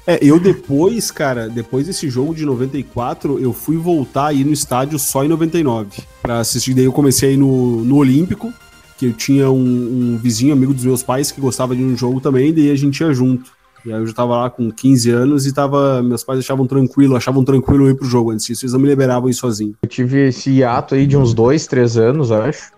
É, 0.09 0.19
eu 0.21 0.39
depois, 0.39 1.11
cara, 1.11 1.49
depois 1.49 1.85
desse 1.85 2.09
jogo 2.09 2.33
de 2.33 2.45
94, 2.45 3.39
eu 3.39 3.51
fui 3.51 3.75
voltar 3.75 4.27
aí 4.27 4.41
no 4.41 4.53
estádio 4.53 4.97
só 4.97 5.21
em 5.25 5.27
99 5.27 6.01
para 6.21 6.39
assistir. 6.39 6.73
Daí 6.73 6.85
eu 6.85 6.93
comecei 6.93 7.31
aí 7.31 7.37
no, 7.37 7.83
no 7.83 7.97
Olímpico, 7.97 8.53
que 8.97 9.07
eu 9.07 9.11
tinha 9.11 9.51
um, 9.51 10.13
um, 10.13 10.17
vizinho, 10.17 10.53
amigo 10.53 10.73
dos 10.73 10.85
meus 10.85 11.03
pais, 11.03 11.29
que 11.29 11.41
gostava 11.41 11.75
de 11.75 11.83
um 11.83 11.97
jogo 11.97 12.21
também, 12.21 12.53
daí 12.53 12.71
a 12.71 12.75
gente 12.77 13.01
ia 13.01 13.13
junto. 13.13 13.51
E 13.87 13.93
aí 13.93 14.01
eu 14.01 14.05
já 14.05 14.13
tava 14.13 14.37
lá 14.37 14.49
com 14.49 14.69
15 14.69 15.09
anos 15.11 15.45
e 15.45 15.53
tava, 15.53 16.03
meus 16.03 16.21
pais 16.21 16.39
achavam 16.39 16.67
tranquilo, 16.67 17.15
achavam 17.15 17.41
tranquilo 17.41 17.89
ir 17.89 17.95
pro 17.95 18.05
jogo 18.05 18.31
antes 18.31 18.45
disso, 18.45 18.65
eles 18.65 18.73
não 18.73 18.81
me 18.81 18.87
liberavam 18.89 19.29
ir 19.29 19.33
sozinho. 19.33 19.75
Eu 19.81 19.87
tive 19.87 20.27
esse 20.27 20.51
hiato 20.51 20.93
aí 20.93 21.07
de 21.07 21.15
uns 21.15 21.33
dois, 21.33 21.65
três 21.67 21.97
anos, 21.97 22.29
acho. 22.29 22.73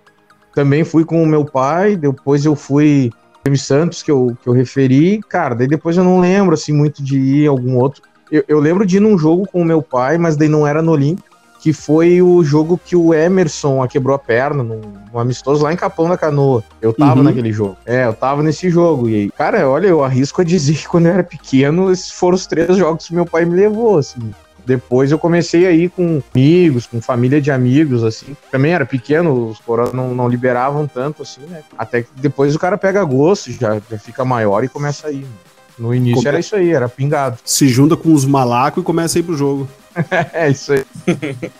Também 0.54 0.84
fui 0.84 1.04
com 1.04 1.24
o 1.24 1.26
meu 1.26 1.44
pai, 1.44 1.96
depois 1.96 2.46
eu 2.46 2.56
fui 2.56 3.10
Santos 3.58 4.04
que 4.04 4.12
eu, 4.12 4.38
que 4.44 4.48
eu 4.48 4.54
referi, 4.54 5.20
cara, 5.28 5.56
daí 5.56 5.68
depois 5.68 5.98
eu 5.98 6.04
não 6.04 6.20
lembro 6.20 6.54
assim 6.54 6.72
muito 6.72 7.04
de 7.04 7.18
ir 7.18 7.48
algum 7.48 7.78
outro. 7.78 8.04
Eu, 8.32 8.44
eu 8.48 8.60
lembro 8.60 8.86
de 8.86 8.98
ir 8.98 9.00
num 9.00 9.18
jogo 9.18 9.48
com 9.52 9.64
o 9.64 9.66
meu 9.66 9.82
pai, 9.82 10.20
mas 10.20 10.38
daí 10.38 10.48
não 10.48 10.68
era 10.68 10.80
no 10.84 10.92
Olímpico, 10.92 11.29
que 11.60 11.74
foi 11.74 12.22
o 12.22 12.44
jogo 12.44 12.80
que 12.84 12.96
o 12.96 13.14
Emerson 13.14 13.84
a 13.84 13.88
quebrou 13.88 14.16
a 14.16 14.20
perna 14.20 14.64
num, 14.64 14.82
num 15.12 15.20
amistoso 15.20 15.64
lá 15.64 15.74
em 15.74 15.76
Capão 15.76 16.08
da 16.08 16.18
Canoa. 16.18 16.64
Eu 16.82 16.94
tava 16.94 17.18
uhum. 17.18 17.24
naquele 17.24 17.52
jogo. 17.52 17.78
É, 17.86 18.06
eu 18.06 18.14
tava 18.14 18.42
nesse 18.42 18.70
jogo. 18.70 19.10
E 19.10 19.16
aí, 19.16 19.32
cara, 19.32 19.70
olha, 19.70 19.88
eu 19.88 20.04
arrisco 20.04 20.42
a 20.42 20.44
dizer 20.44 20.74
que 20.80 20.88
quando 20.88 21.08
eu 21.08 21.14
era 21.14 21.24
pequeno, 21.24 21.92
esses 21.92 22.12
foram 22.12 22.36
os 22.36 22.48
três 22.48 22.78
jogos 22.78 23.08
que 23.08 23.14
meu 23.14 23.26
pai 23.26 23.44
me 23.46 23.56
levou, 23.56 23.98
assim. 23.98 24.34
Depois 24.66 25.12
eu 25.12 25.18
comecei 25.18 25.66
aí 25.66 25.90
com 25.90 26.22
amigos, 26.34 26.86
com 26.86 27.02
família 27.02 27.42
de 27.42 27.52
amigos, 27.52 28.04
assim. 28.04 28.38
Também 28.52 28.72
era 28.72 28.86
pequeno, 28.86 29.50
os 29.50 29.60
coroas 29.60 29.92
não, 29.94 30.14
não 30.14 30.30
liberavam 30.30 30.88
tanto, 30.88 31.24
assim, 31.24 31.42
né? 31.42 31.64
Até 31.78 32.04
que 32.04 32.10
depois 32.16 32.56
o 32.56 32.60
cara 32.60 32.78
pega 32.78 33.04
gosto, 33.04 33.52
já, 33.52 33.82
já 33.90 33.98
fica 33.98 34.24
maior 34.24 34.64
e 34.64 34.70
começa 34.70 35.08
a 35.08 35.12
ir. 35.12 35.24
Né? 35.24 35.49
No 35.80 35.96
início 35.96 36.18
Come... 36.18 36.28
era 36.28 36.40
isso 36.40 36.56
aí, 36.56 36.72
era 36.72 36.90
pingado. 36.90 37.40
Se 37.46 37.68
junta 37.68 37.96
com 37.96 38.14
os 38.14 38.26
malacos 38.26 38.84
e 38.84 38.86
começa 38.86 39.18
a 39.18 39.20
ir 39.20 39.24
pro 39.24 39.36
jogo. 39.36 39.68
é 40.34 40.50
isso 40.50 40.74
aí. 40.74 40.86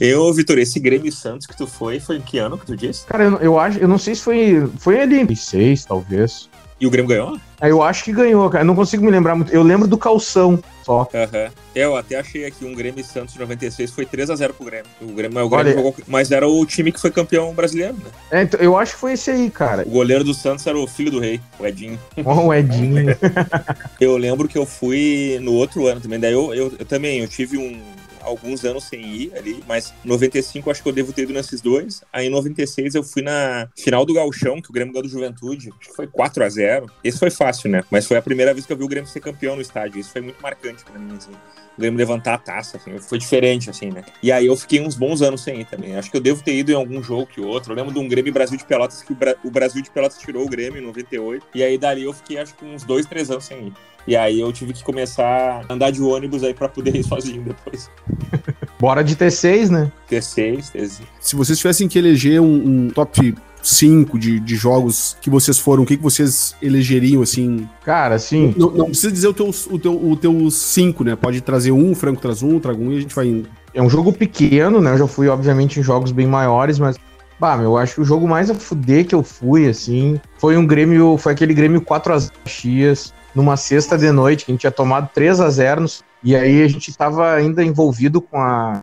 Eu, 0.00 0.32
Vitor, 0.32 0.58
esse 0.58 0.78
Grêmio 0.78 1.10
Santos 1.10 1.46
que 1.46 1.56
tu 1.56 1.66
foi, 1.66 1.98
foi 1.98 2.16
em 2.16 2.20
que 2.20 2.38
ano 2.38 2.58
que 2.58 2.66
tu 2.66 2.76
disse? 2.76 3.06
Cara, 3.06 3.24
eu, 3.24 3.36
eu 3.38 3.58
acho, 3.58 3.78
eu 3.78 3.88
não 3.88 3.98
sei 3.98 4.14
se 4.14 4.22
foi, 4.22 4.68
foi 4.78 5.00
ali 5.00 5.20
em 5.20 5.34
seis, 5.34 5.84
talvez. 5.84 6.48
E 6.82 6.86
o 6.86 6.90
Grêmio 6.90 7.08
ganhou? 7.08 7.38
Eu 7.60 7.80
acho 7.80 8.02
que 8.02 8.12
ganhou, 8.12 8.50
cara. 8.50 8.64
Eu 8.64 8.66
não 8.66 8.74
consigo 8.74 9.04
me 9.04 9.10
lembrar 9.12 9.36
muito. 9.36 9.54
Eu 9.54 9.62
lembro 9.62 9.86
do 9.86 9.96
calção 9.96 10.60
só. 10.82 11.02
Uhum. 11.02 11.50
Eu 11.76 11.94
até 11.94 12.16
achei 12.16 12.44
aqui 12.44 12.64
um 12.64 12.74
Grêmio 12.74 13.04
Santos 13.04 13.34
de 13.34 13.38
96 13.38 13.92
foi 13.92 14.04
3x0 14.04 14.52
pro 14.52 14.66
Grêmio. 14.66 14.90
O 15.00 15.12
Grêmio, 15.12 15.44
o 15.44 15.48
Grêmio 15.48 15.74
jogou, 15.74 15.94
mas 16.08 16.32
era 16.32 16.48
o 16.48 16.66
time 16.66 16.90
que 16.90 17.00
foi 17.00 17.12
campeão 17.12 17.54
brasileiro, 17.54 17.94
né? 17.94 18.10
É, 18.32 18.42
então, 18.42 18.58
eu 18.58 18.76
acho 18.76 18.94
que 18.94 18.98
foi 18.98 19.12
esse 19.12 19.30
aí, 19.30 19.48
cara. 19.48 19.84
O 19.86 19.90
goleiro 19.90 20.24
do 20.24 20.34
Santos 20.34 20.66
era 20.66 20.76
o 20.76 20.88
filho 20.88 21.12
do 21.12 21.20
rei, 21.20 21.40
o 21.56 21.64
Edinho. 21.64 22.00
Oh, 22.26 22.48
o 22.48 22.52
Edinho. 22.54 23.16
eu 24.00 24.16
lembro 24.16 24.48
que 24.48 24.58
eu 24.58 24.66
fui 24.66 25.38
no 25.40 25.52
outro 25.52 25.86
ano 25.86 26.00
também. 26.00 26.18
Daí 26.18 26.32
eu, 26.32 26.52
eu, 26.52 26.72
eu 26.80 26.84
também, 26.84 27.20
eu 27.20 27.28
tive 27.28 27.58
um 27.58 27.80
alguns 28.22 28.64
anos 28.64 28.84
sem 28.84 29.00
ir 29.00 29.32
ali, 29.36 29.62
mas 29.66 29.92
95 30.04 30.70
acho 30.70 30.82
que 30.82 30.88
eu 30.88 30.92
devo 30.92 31.12
ter 31.12 31.22
ido 31.22 31.32
nesses 31.32 31.60
dois. 31.60 32.02
Aí 32.12 32.26
em 32.26 32.30
96 32.30 32.94
eu 32.94 33.02
fui 33.02 33.22
na 33.22 33.68
final 33.76 34.04
do 34.04 34.14
Galchão, 34.14 34.60
que 34.60 34.70
o 34.70 34.72
Grêmio 34.72 34.92
ganhou 34.92 35.04
do 35.04 35.08
Juventude, 35.08 35.70
acho 35.78 35.90
que 35.90 35.96
foi 35.96 36.06
4 36.06 36.44
a 36.44 36.48
0 36.48 36.86
Esse 37.02 37.18
foi 37.18 37.30
fácil, 37.30 37.70
né? 37.70 37.82
Mas 37.90 38.06
foi 38.06 38.16
a 38.16 38.22
primeira 38.22 38.52
vez 38.52 38.66
que 38.66 38.72
eu 38.72 38.76
vi 38.76 38.84
o 38.84 38.88
Grêmio 38.88 39.08
ser 39.08 39.20
campeão 39.20 39.56
no 39.56 39.62
estádio. 39.62 40.00
Isso 40.00 40.10
foi 40.10 40.20
muito 40.20 40.40
marcante 40.42 40.84
pra 40.84 40.98
mim, 40.98 41.16
assim 41.16 41.32
o 41.76 41.80
Grêmio 41.80 41.98
levantar 41.98 42.34
a 42.34 42.38
taça, 42.38 42.76
assim, 42.76 42.98
foi 42.98 43.18
diferente, 43.18 43.70
assim, 43.70 43.90
né? 43.90 44.04
E 44.22 44.30
aí 44.30 44.46
eu 44.46 44.56
fiquei 44.56 44.80
uns 44.80 44.94
bons 44.94 45.22
anos 45.22 45.42
sem 45.42 45.60
ir 45.60 45.64
também. 45.64 45.96
Acho 45.96 46.10
que 46.10 46.16
eu 46.16 46.20
devo 46.20 46.42
ter 46.42 46.54
ido 46.54 46.70
em 46.70 46.74
algum 46.74 47.02
jogo 47.02 47.26
que 47.26 47.40
outro. 47.40 47.72
Eu 47.72 47.76
lembro 47.76 47.92
de 47.92 47.98
um 47.98 48.08
Grêmio 48.08 48.32
Brasil 48.32 48.56
de 48.56 48.64
Pelotas 48.64 49.02
que 49.02 49.12
o, 49.12 49.16
Bra 49.16 49.34
o 49.42 49.50
Brasil 49.50 49.82
de 49.82 49.90
Pelotas 49.90 50.18
tirou 50.18 50.44
o 50.44 50.48
Grêmio 50.48 50.80
em 50.80 50.84
98. 50.84 51.46
E 51.54 51.62
aí 51.62 51.78
dali 51.78 52.02
eu 52.02 52.12
fiquei, 52.12 52.38
acho 52.38 52.54
que 52.54 52.64
uns 52.64 52.84
dois, 52.84 53.06
três 53.06 53.30
anos 53.30 53.44
sem 53.44 53.68
ir. 53.68 53.72
E 54.06 54.16
aí 54.16 54.40
eu 54.40 54.52
tive 54.52 54.72
que 54.72 54.82
começar 54.82 55.64
a 55.68 55.72
andar 55.72 55.90
de 55.90 56.02
ônibus 56.02 56.42
aí 56.42 56.52
para 56.52 56.68
poder 56.68 56.94
ir 56.96 57.04
sozinho 57.04 57.42
depois. 57.42 57.90
Bora 58.78 59.02
de 59.02 59.16
T6, 59.16 59.68
né? 59.68 59.92
T6, 60.10 60.72
T6. 60.72 61.00
Se 61.20 61.36
vocês 61.36 61.58
tivessem 61.58 61.88
que 61.88 61.98
eleger 61.98 62.40
um, 62.40 62.86
um 62.86 62.88
top 62.90 63.34
5 63.62 64.18
de, 64.18 64.40
de 64.40 64.56
jogos 64.56 65.16
que 65.20 65.30
vocês 65.30 65.58
foram, 65.58 65.84
o 65.84 65.86
que, 65.86 65.96
que 65.96 66.02
vocês 66.02 66.56
elegeriam, 66.60 67.22
assim? 67.22 67.68
Cara, 67.84 68.16
assim. 68.16 68.54
Não, 68.56 68.70
não 68.70 68.86
precisa 68.86 69.12
dizer 69.12 69.28
o 69.28 69.34
teu, 69.34 69.50
o, 69.70 69.78
teu, 69.78 70.10
o 70.10 70.16
teu 70.16 70.50
cinco, 70.50 71.04
né? 71.04 71.16
Pode 71.16 71.40
trazer 71.40 71.72
um, 71.72 71.92
o 71.92 71.94
Franco 71.94 72.20
traz 72.20 72.42
um, 72.42 72.58
traga 72.58 72.78
um 72.78 72.92
e 72.92 72.98
a 72.98 73.00
gente 73.00 73.14
vai 73.14 73.26
indo. 73.28 73.48
É 73.72 73.80
um 73.80 73.88
jogo 73.88 74.12
pequeno, 74.12 74.80
né? 74.80 74.92
Eu 74.92 74.98
já 74.98 75.06
fui, 75.06 75.28
obviamente, 75.28 75.80
em 75.80 75.82
jogos 75.82 76.12
bem 76.12 76.26
maiores, 76.26 76.78
mas. 76.78 76.98
Bah, 77.38 77.56
meu, 77.56 77.70
eu 77.70 77.76
acho 77.76 77.96
que 77.96 78.00
o 78.00 78.04
jogo 78.04 78.28
mais 78.28 78.50
a 78.50 78.54
fuder 78.54 79.04
que 79.04 79.14
eu 79.14 79.22
fui, 79.22 79.68
assim, 79.68 80.20
foi 80.38 80.56
um 80.56 80.66
Grêmio. 80.66 81.16
Foi 81.16 81.32
aquele 81.32 81.54
Grêmio 81.54 81.80
4 81.80 82.14
x 82.14 82.30
Caxias, 82.44 83.14
numa 83.34 83.56
sexta 83.56 83.96
de 83.96 84.10
noite, 84.12 84.44
que 84.44 84.50
a 84.50 84.54
gente 84.54 84.60
tinha 84.60 84.70
tomado 84.70 85.08
3 85.12 85.40
a 85.40 85.50
0 85.50 85.86
e 86.22 86.36
aí 86.36 86.62
a 86.62 86.68
gente 86.68 86.96
tava 86.96 87.32
ainda 87.32 87.64
envolvido 87.64 88.20
com 88.20 88.38
a 88.38 88.82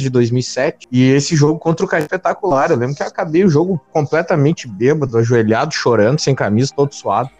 de 0.00 0.10
2007 0.10 0.88
e 0.92 1.10
esse 1.10 1.34
jogo 1.34 1.58
contra 1.58 1.86
o 1.86 1.88
é 1.94 1.98
espetacular. 1.98 2.70
Eu 2.70 2.76
lembro 2.76 2.94
que 2.94 3.02
eu 3.02 3.06
acabei 3.06 3.44
o 3.44 3.48
jogo 3.48 3.80
completamente 3.92 4.68
bêbado, 4.68 5.16
ajoelhado, 5.16 5.72
chorando, 5.72 6.18
sem 6.20 6.34
camisa, 6.34 6.72
todo 6.74 6.94
suado. 6.94 7.30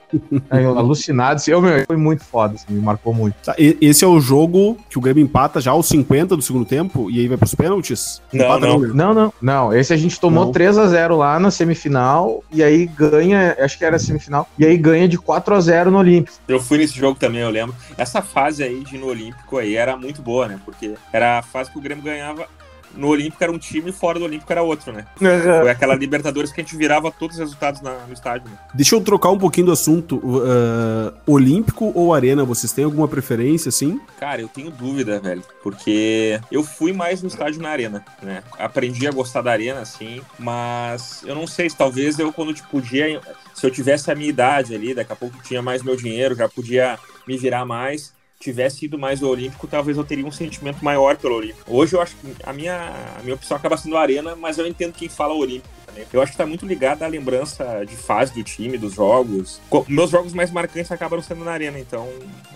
Alucinado. 0.51 1.41
Eu, 1.47 1.61
meu, 1.61 1.85
foi 1.87 1.97
muito 1.97 2.25
foda, 2.25 2.55
assim, 2.55 2.67
me 2.69 2.81
marcou 2.81 3.13
muito. 3.13 3.35
Tá, 3.45 3.55
esse 3.59 4.05
é 4.05 4.09
o 4.09 4.21
jogo 4.21 4.77
que 4.89 4.99
o 4.99 5.01
Grêmio 5.01 5.23
empata 5.23 5.61
já 5.61 5.73
aos 5.73 5.87
50 5.89 6.37
do 6.37 6.43
segundo 6.43 6.65
tempo 6.65 7.11
e 7.11 7.21
aí 7.21 7.29
vai 7.29 7.37
pros 7.37 7.55
pênaltis? 7.55 8.23
Não, 8.33 8.59
não. 8.59 8.79
não, 8.81 9.15
não. 9.15 9.33
Não, 9.41 9.75
esse 9.75 9.93
a 9.93 9.97
gente 9.97 10.19
tomou 10.19 10.47
não. 10.47 10.53
3 10.53 10.79
a 10.79 10.87
0 10.87 11.17
lá 11.17 11.39
na 11.39 11.51
semifinal 11.51 12.43
e 12.53 12.63
aí 12.63 12.87
ganha, 12.87 13.57
acho 13.61 13.79
que 13.79 13.85
era 13.85 13.97
a 13.97 13.99
semifinal, 13.99 14.49
e 14.59 14.65
aí 14.65 14.77
ganha 14.77 15.09
de 15.09 15.19
4 15.19 15.55
a 15.55 15.61
0 15.61 15.91
no 15.91 15.99
Olímpico. 15.99 16.37
Eu 16.49 16.61
fui 16.61 16.79
nesse 16.79 16.99
jogo 16.99 17.19
também, 17.19 17.41
eu 17.41 17.51
lembro. 17.51 17.75
Essa 17.97 18.23
fase 18.23 18.63
aí 18.63 18.83
de 18.85 18.99
no 18.99 19.07
Olímpico 19.07 19.59
aí 19.59 19.77
era 19.77 19.97
muito 19.97 20.23
boa, 20.23 20.49
né? 20.49 20.59
Porque 20.65 20.95
era 21.13 21.39
a 21.39 21.43
fase 21.43 21.71
que 21.71 21.79
o 21.79 21.81
Grêmio 21.81 22.05
ganhava 22.05 22.47
no 22.97 23.09
Olímpico 23.09 23.43
era 23.43 23.53
um 23.53 23.59
time, 23.59 23.93
fora 23.93 24.19
do 24.19 24.25
Olímpico 24.25 24.51
era 24.51 24.63
outro, 24.63 24.93
né? 24.93 25.07
Uhum. 25.21 25.61
Foi 25.61 25.71
aquela 25.71 25.95
Libertadores 25.95 26.53
que 26.53 26.61
a 26.61 26.65
gente 26.65 26.77
virava 26.77 27.11
todos 27.11 27.37
os 27.37 27.41
resultados 27.41 27.81
na, 27.81 28.07
no 28.07 28.13
estádio. 28.13 28.49
Né? 28.49 28.57
Deixa 28.75 28.95
eu 28.95 29.01
trocar 29.01 29.31
um 29.31 29.39
pouquinho 29.39 29.67
do 29.67 29.73
assunto. 29.73 30.17
Uh, 30.17 31.13
Olímpico 31.27 31.93
ou 31.95 32.15
Arena? 32.15 32.45
Vocês 32.45 32.73
têm 32.73 32.85
alguma 32.85 33.09
preferência, 33.09 33.69
assim? 33.69 34.01
Cara, 34.19 34.41
eu 34.41 34.49
tenho 34.49 34.71
dúvida, 34.71 35.21
velho. 35.21 35.43
Porque 35.63 36.41
eu 36.51 36.63
fui 36.63 36.93
mais 36.93 37.23
no 37.23 37.29
estádio 37.29 37.61
na 37.61 37.71
Arena, 37.71 38.05
né? 38.23 38.43
Aprendi 38.59 39.07
a 39.07 39.13
gostar 39.13 39.43
da 39.43 39.53
Arena, 39.53 39.81
assim, 39.81 40.21
mas 40.39 41.23
eu 41.25 41.35
não 41.35 41.47
sei 41.47 41.69
se 41.71 41.77
talvez 41.77 42.19
eu, 42.19 42.33
quando 42.33 42.55
tipo, 42.55 42.69
podia. 42.69 43.21
Se 43.55 43.67
eu 43.67 43.71
tivesse 43.71 44.11
a 44.11 44.15
minha 44.15 44.29
idade 44.29 44.75
ali, 44.75 44.95
daqui 44.95 45.13
a 45.13 45.17
pouco 45.17 45.37
tinha 45.43 45.63
mais 45.63 45.83
meu 45.83 45.97
dinheiro, 45.97 46.35
já 46.35 46.49
podia 46.49 46.99
me 47.27 47.37
virar 47.37 47.65
mais 47.65 48.13
tivesse 48.45 48.85
ido 48.85 48.99
mais 48.99 49.23
ao 49.23 49.31
Olímpico, 49.31 49.67
talvez 49.67 49.97
eu 49.97 50.05
teria 50.05 50.27
um 50.27 50.31
sentimento 50.31 50.85
maior 50.85 51.17
pelo 51.17 51.37
Olímpico. 51.37 51.63
Hoje 51.67 51.97
eu 51.97 52.03
acho 52.03 52.15
que 52.17 52.35
a 52.45 52.53
minha, 52.53 52.93
a 53.19 53.23
minha 53.23 53.35
opção 53.35 53.57
acaba 53.57 53.77
sendo 53.77 53.97
a 53.97 54.03
Arena, 54.03 54.37
mas 54.37 54.59
eu 54.59 54.67
entendo 54.67 54.93
quem 54.93 55.09
fala 55.09 55.33
Olímpico 55.33 55.69
também. 55.87 56.05
Eu 56.13 56.21
acho 56.21 56.33
que 56.33 56.39
tá 56.39 56.45
muito 56.45 56.67
ligado 56.67 57.03
à 57.03 57.07
lembrança 57.07 57.85
de 57.89 57.97
fase 57.97 58.35
do 58.35 58.43
time, 58.43 58.77
dos 58.77 58.95
jogos. 58.95 59.61
Meus 59.89 60.11
jogos 60.11 60.35
mais 60.35 60.51
marcantes 60.51 60.93
acabaram 60.93 61.23
sendo 61.23 61.45
na 61.45 61.53
Arena, 61.53 61.79
então 61.79 62.07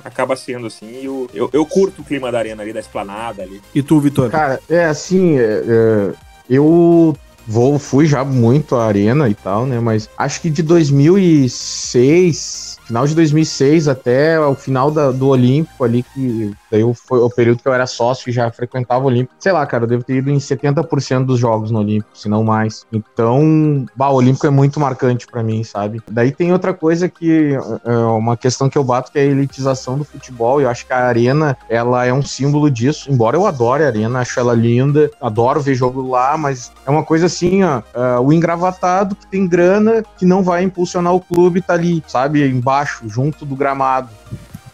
acaba 0.05 0.37
sendo 0.37 0.67
assim. 0.67 1.03
Eu, 1.03 1.31
eu, 1.33 1.49
eu 1.53 1.65
curto 1.65 2.03
o 2.03 2.05
clima 2.05 2.31
da 2.31 2.39
Arena 2.39 2.63
ali, 2.63 2.73
da 2.73 2.81
esplanada 2.81 3.43
ali. 3.43 3.63
E 3.75 3.83
tu, 3.83 3.99
Vitor? 3.99 4.31
Cara, 4.31 4.61
é 4.69 4.85
assim, 4.85 5.39
é, 5.39 5.43
é, 5.43 6.13
eu 6.51 7.17
vou, 7.47 7.79
fui 7.79 8.07
já 8.07 8.25
muito 8.25 8.77
à 8.77 8.85
Arena 8.85 9.29
e 9.29 9.35
tal, 9.35 9.65
né? 9.65 9.81
Mas 9.81 10.11
acho 10.19 10.43
que 10.43 10.51
de 10.51 10.63
2006 10.63 12.78
final 12.89 13.07
de 13.07 13.15
2006 13.15 13.87
até 13.87 14.41
o 14.41 14.55
final 14.55 14.91
da, 14.91 15.11
do 15.11 15.29
Olímpico 15.29 15.85
ali, 15.85 16.03
que 16.03 16.53
daí 16.73 16.83
foi 16.95 17.21
o 17.21 17.29
período 17.29 17.63
que 17.63 17.69
eu 17.69 17.73
era 17.73 17.87
sócio 17.87 18.31
e 18.31 18.33
já 18.33 18.51
frequentava 18.51 19.05
o 19.05 19.07
Olímpico. 19.07 19.35
Sei 19.39 19.53
lá, 19.53 19.65
cara, 19.67 19.85
eu 19.85 19.89
devo 19.89 20.03
ter 20.03 20.17
ido 20.17 20.31
em 20.31 20.39
70% 20.39 21.27
dos 21.27 21.39
jogos 21.39 21.71
no 21.71 21.81
Olímpico, 21.81 22.17
se 22.17 22.29
não 22.29 22.43
mais. 22.43 22.87
Então, 22.91 23.87
bah, 23.95 24.09
o 24.09 24.15
Olímpico 24.15 24.47
é 24.47 24.51
muito 24.51 24.81
marcante 24.81 25.27
para 25.27 25.43
mim, 25.43 25.63
sabe? 25.63 26.01
Daí 26.11 26.33
tem 26.33 26.51
outra 26.51 26.73
coisa 26.73 27.09
que 27.09 27.53
é 27.85 27.91
uma 27.91 28.37
questão 28.37 28.71
que 28.71 28.79
eu 28.79 28.85
bato 28.85 29.13
que 29.13 29.19
é 29.19 29.23
a 29.23 29.27
elitização 29.27 29.99
do 29.99 30.05
futebol. 30.05 30.61
Eu 30.61 30.71
acho 30.71 30.87
que 30.87 30.93
a 30.93 31.05
Arena, 31.05 31.57
ela 31.69 32.07
é 32.07 32.13
um 32.13 32.23
símbolo 32.23 32.71
disso. 32.71 33.11
Embora 33.13 33.37
eu 33.37 33.47
adore 33.47 33.85
a 33.85 33.89
Arena, 33.89 34.21
acho 34.21 34.41
ela 34.41 34.55
linda, 34.55 35.11
adoro 35.21 35.61
ver 35.61 35.75
jogo 35.75 36.09
lá, 36.09 36.39
mas 36.39 36.73
é 36.87 36.91
uma 36.91 37.05
coisa 37.05 37.27
assim, 37.27 37.63
ó, 37.63 37.81
uh, 37.81 38.23
o 38.23 38.33
engravatado 38.33 39.15
que 39.15 39.27
tem 39.27 39.47
grana 39.47 40.03
que 40.17 40.25
não 40.25 40.43
vai 40.43 40.63
impulsionar 40.63 41.15
o 41.15 41.21
clube 41.21 41.61
tá 41.61 41.75
ali, 41.75 42.03
sabe? 42.07 42.49
Embaixo 42.49 42.78
embaixo, 42.79 43.09
junto 43.09 43.45
do 43.45 43.57
gramado, 43.57 44.11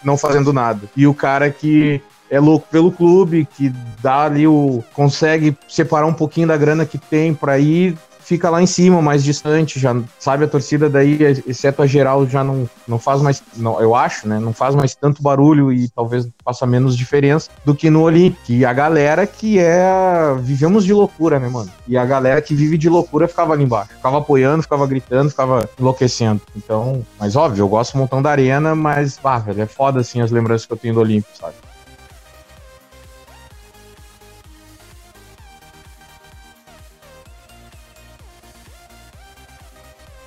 não 0.02 0.16
fazendo 0.16 0.52
nada. 0.52 0.88
E 0.96 1.06
o 1.06 1.14
cara 1.14 1.50
que 1.50 2.00
é 2.30 2.38
louco 2.38 2.66
pelo 2.70 2.92
clube, 2.92 3.46
que 3.56 3.72
dá 4.02 4.24
ali 4.24 4.46
o. 4.46 4.82
consegue 4.92 5.56
separar 5.68 6.06
um 6.06 6.12
pouquinho 6.12 6.48
da 6.48 6.56
grana 6.56 6.84
que 6.84 6.98
tem 6.98 7.34
para 7.34 7.58
ir 7.58 7.96
fica 8.24 8.50
lá 8.50 8.62
em 8.62 8.66
cima, 8.66 9.00
mais 9.02 9.22
distante, 9.22 9.78
já 9.78 9.94
sabe 10.18 10.44
a 10.44 10.48
torcida 10.48 10.88
daí, 10.88 11.18
exceto 11.46 11.82
a 11.82 11.86
geral, 11.86 12.26
já 12.26 12.42
não, 12.42 12.68
não 12.88 12.98
faz 12.98 13.20
mais, 13.20 13.42
não, 13.56 13.80
eu 13.80 13.94
acho, 13.94 14.26
né, 14.26 14.40
não 14.40 14.52
faz 14.52 14.74
mais 14.74 14.94
tanto 14.94 15.22
barulho 15.22 15.72
e 15.72 15.88
talvez 15.88 16.28
faça 16.44 16.66
menos 16.66 16.96
diferença 16.96 17.50
do 17.64 17.74
que 17.74 17.90
no 17.90 18.02
Olímpico. 18.02 18.50
E 18.50 18.64
a 18.64 18.72
galera 18.72 19.26
que 19.26 19.58
é, 19.58 20.34
vivemos 20.40 20.84
de 20.84 20.92
loucura, 20.92 21.38
né, 21.38 21.48
mano? 21.48 21.70
E 21.86 21.96
a 21.96 22.04
galera 22.04 22.40
que 22.40 22.54
vive 22.54 22.78
de 22.78 22.88
loucura 22.88 23.28
ficava 23.28 23.52
ali 23.52 23.64
embaixo, 23.64 23.90
ficava 23.90 24.18
apoiando, 24.18 24.62
ficava 24.62 24.86
gritando, 24.86 25.30
ficava 25.30 25.68
enlouquecendo. 25.78 26.40
Então, 26.56 27.04
mas 27.18 27.36
óbvio, 27.36 27.62
eu 27.62 27.68
gosto 27.68 27.96
um 27.96 28.00
montão 28.00 28.22
da 28.22 28.30
arena, 28.30 28.74
mas, 28.74 29.18
ah, 29.22 29.38
velho, 29.38 29.62
é 29.62 29.66
foda 29.66 30.00
assim 30.00 30.20
as 30.20 30.30
lembranças 30.30 30.66
que 30.66 30.72
eu 30.72 30.76
tenho 30.76 30.94
do 30.94 31.00
Olímpico, 31.00 31.36
sabe? 31.36 31.54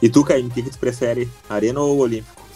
E 0.01 0.09
tu, 0.09 0.23
Caim, 0.23 0.47
o 0.47 0.49
que, 0.49 0.61
que 0.61 0.69
tu 0.69 0.77
prefere, 0.77 1.29
Arena 1.49 1.79
ou 1.79 1.97
Olímpico? 1.97 2.47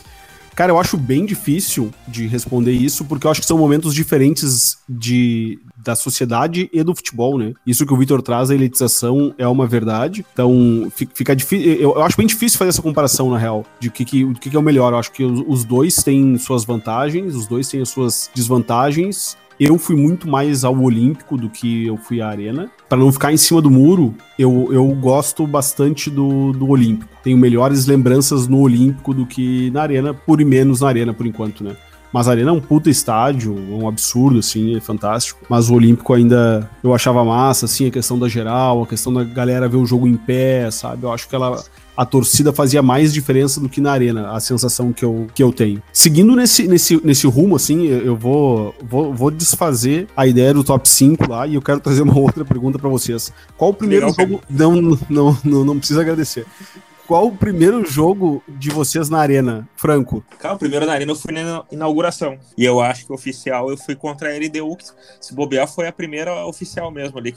Cara, 0.55 0.71
eu 0.71 0.79
acho 0.79 0.98
bem 0.98 1.25
difícil 1.25 1.91
de 2.07 2.27
responder 2.27 2.71
isso, 2.71 3.05
porque 3.05 3.25
eu 3.25 3.31
acho 3.31 3.39
que 3.39 3.48
são 3.48 3.57
momentos 3.57 3.95
diferentes 3.95 4.77
de, 4.88 5.57
da 5.77 5.95
sociedade 5.95 6.69
e 6.74 6.83
do 6.83 6.93
futebol, 6.93 7.38
né? 7.38 7.53
Isso 7.65 7.86
que 7.86 7.93
o 7.93 7.98
Vitor 7.98 8.21
traz, 8.21 8.51
a 8.51 8.55
elitização, 8.55 9.33
é 9.38 9.48
uma 9.48 9.65
verdade. 9.65 10.25
Então, 10.33 10.91
fica, 10.93 11.36
difícil. 11.36 11.71
Eu, 11.74 11.95
eu, 11.95 12.03
acho 12.03 12.17
bem 12.17 12.27
difícil 12.27 12.60
fazer 12.60 12.69
essa 12.69 12.81
comparação, 12.81 13.31
na 13.31 13.38
real, 13.38 13.65
de 13.79 13.88
o 13.88 13.91
que, 13.91 14.03
que, 14.03 14.33
que, 14.36 14.50
que 14.50 14.55
é 14.55 14.60
o 14.60 14.62
melhor. 14.62 14.91
Eu 14.91 15.00
acho 15.00 15.12
que 15.12 15.24
os, 15.24 15.41
os 15.48 15.63
dois 15.63 15.95
têm 15.95 16.38
suas 16.38 16.65
vantagens, 16.65 17.33
os 17.33 17.48
dois 17.48 17.67
têm 17.69 17.81
as 17.81 17.89
suas 17.89 18.29
desvantagens. 18.36 19.38
Eu 19.63 19.77
fui 19.77 19.96
muito 19.96 20.27
mais 20.27 20.63
ao 20.63 20.75
Olímpico 20.75 21.38
do 21.38 21.48
que 21.48 21.86
eu 21.86 21.96
fui 21.96 22.20
à 22.20 22.30
Arena. 22.30 22.68
Para 22.89 22.98
não 22.98 23.12
ficar 23.12 23.32
em 23.32 23.38
cima 23.38 23.62
do 23.62 23.70
muro, 23.70 24.15
eu, 24.38 24.70
eu 24.72 24.88
gosto 24.96 25.46
bastante 25.46 26.10
do, 26.10 26.51
do 26.51 26.68
Olímpico. 26.68 27.12
Tenho 27.22 27.38
melhores 27.38 27.86
lembranças 27.86 28.48
no 28.48 28.58
Olímpico 28.58 29.13
do 29.13 29.24
que 29.24 29.70
na 29.70 29.84
Arena, 29.84 30.15
por 30.15 30.41
e 30.41 30.46
menos 30.46 30.82
na 30.82 30.88
Arena 30.88 31.13
por 31.13 31.27
enquanto, 31.27 31.63
né? 31.63 31.75
Mas 32.12 32.27
a 32.27 32.32
Arena 32.32 32.50
é 32.50 32.53
um 32.53 32.60
puta 32.60 32.89
estádio, 32.89 33.53
um 33.53 33.88
absurdo, 33.88 34.39
assim, 34.39 34.75
é 34.75 34.80
fantástico. 34.80 35.39
Mas 35.48 35.70
o 35.70 35.75
Olímpico 35.75 36.12
ainda 36.12 36.68
eu 36.84 36.91
achava 36.91 37.24
massa, 37.24 37.65
assim, 37.65 37.86
a 37.86 37.91
questão 37.91 38.18
da 38.18 38.27
geral, 38.27 38.82
a 38.82 38.88
questão 38.88 39.13
da 39.13 39.24
galera 39.24 39.70
ver 39.70 39.77
o 39.77 39.86
jogo 39.86 40.08
em 40.08 40.18
pé, 40.18 40.72
sabe? 40.72 41.03
Eu 41.03 41.13
acho 41.13 41.30
que 41.30 41.36
ela 41.36 41.63
a 41.95 42.05
torcida 42.05 42.53
fazia 42.53 42.81
mais 42.81 43.13
diferença 43.13 43.60
do 43.60 43.69
que 43.69 43.81
na 43.81 43.91
arena, 43.91 44.31
a 44.31 44.39
sensação 44.39 44.91
que 44.93 45.03
eu, 45.03 45.27
que 45.33 45.43
eu 45.43 45.51
tenho. 45.51 45.81
Seguindo 45.91 46.36
nesse, 46.36 46.67
nesse, 46.67 47.05
nesse 47.05 47.27
rumo, 47.27 47.55
assim, 47.55 47.86
eu 47.88 48.15
vou, 48.15 48.74
vou, 48.81 49.13
vou 49.13 49.31
desfazer 49.31 50.07
a 50.15 50.25
ideia 50.25 50.53
do 50.53 50.63
top 50.63 50.88
5 50.88 51.29
lá 51.29 51.48
e 51.48 51.55
eu 51.55 51.62
quero 51.62 51.79
trazer 51.79 52.01
uma 52.01 52.17
outra 52.17 52.45
pergunta 52.45 52.79
para 52.79 52.89
vocês. 52.89 53.31
Qual 53.57 53.71
o 53.71 53.74
primeiro 53.74 54.07
Legal, 54.07 54.27
jogo. 54.27 54.43
Não, 54.50 54.81
não, 55.10 55.38
não, 55.43 55.65
não 55.65 55.77
precisa 55.77 56.01
agradecer 56.01 56.45
qual 57.12 57.27
o 57.27 57.36
primeiro 57.36 57.86
jogo 57.86 58.41
de 58.48 58.69
vocês 58.69 59.10
na 59.10 59.19
Arena, 59.19 59.67
Franco? 59.75 60.24
Cara, 60.39 60.55
o 60.55 60.57
primeiro 60.57 60.86
na 60.86 60.93
Arena 60.93 61.12
eu 61.12 61.15
fui 61.17 61.33
na 61.33 61.65
inauguração. 61.69 62.39
E 62.57 62.63
eu 62.63 62.79
acho 62.79 63.05
que 63.05 63.12
oficial 63.12 63.69
eu 63.69 63.75
fui 63.75 63.98
contra 63.98 64.29
a 64.29 64.33
LDU, 64.33 64.77
que 64.77 64.86
se 65.19 65.36
bobear 65.36 65.67
foi 65.67 65.89
a 65.89 65.91
primeira 65.91 66.45
oficial 66.45 66.89
mesmo 66.89 67.19
ali. 67.19 67.36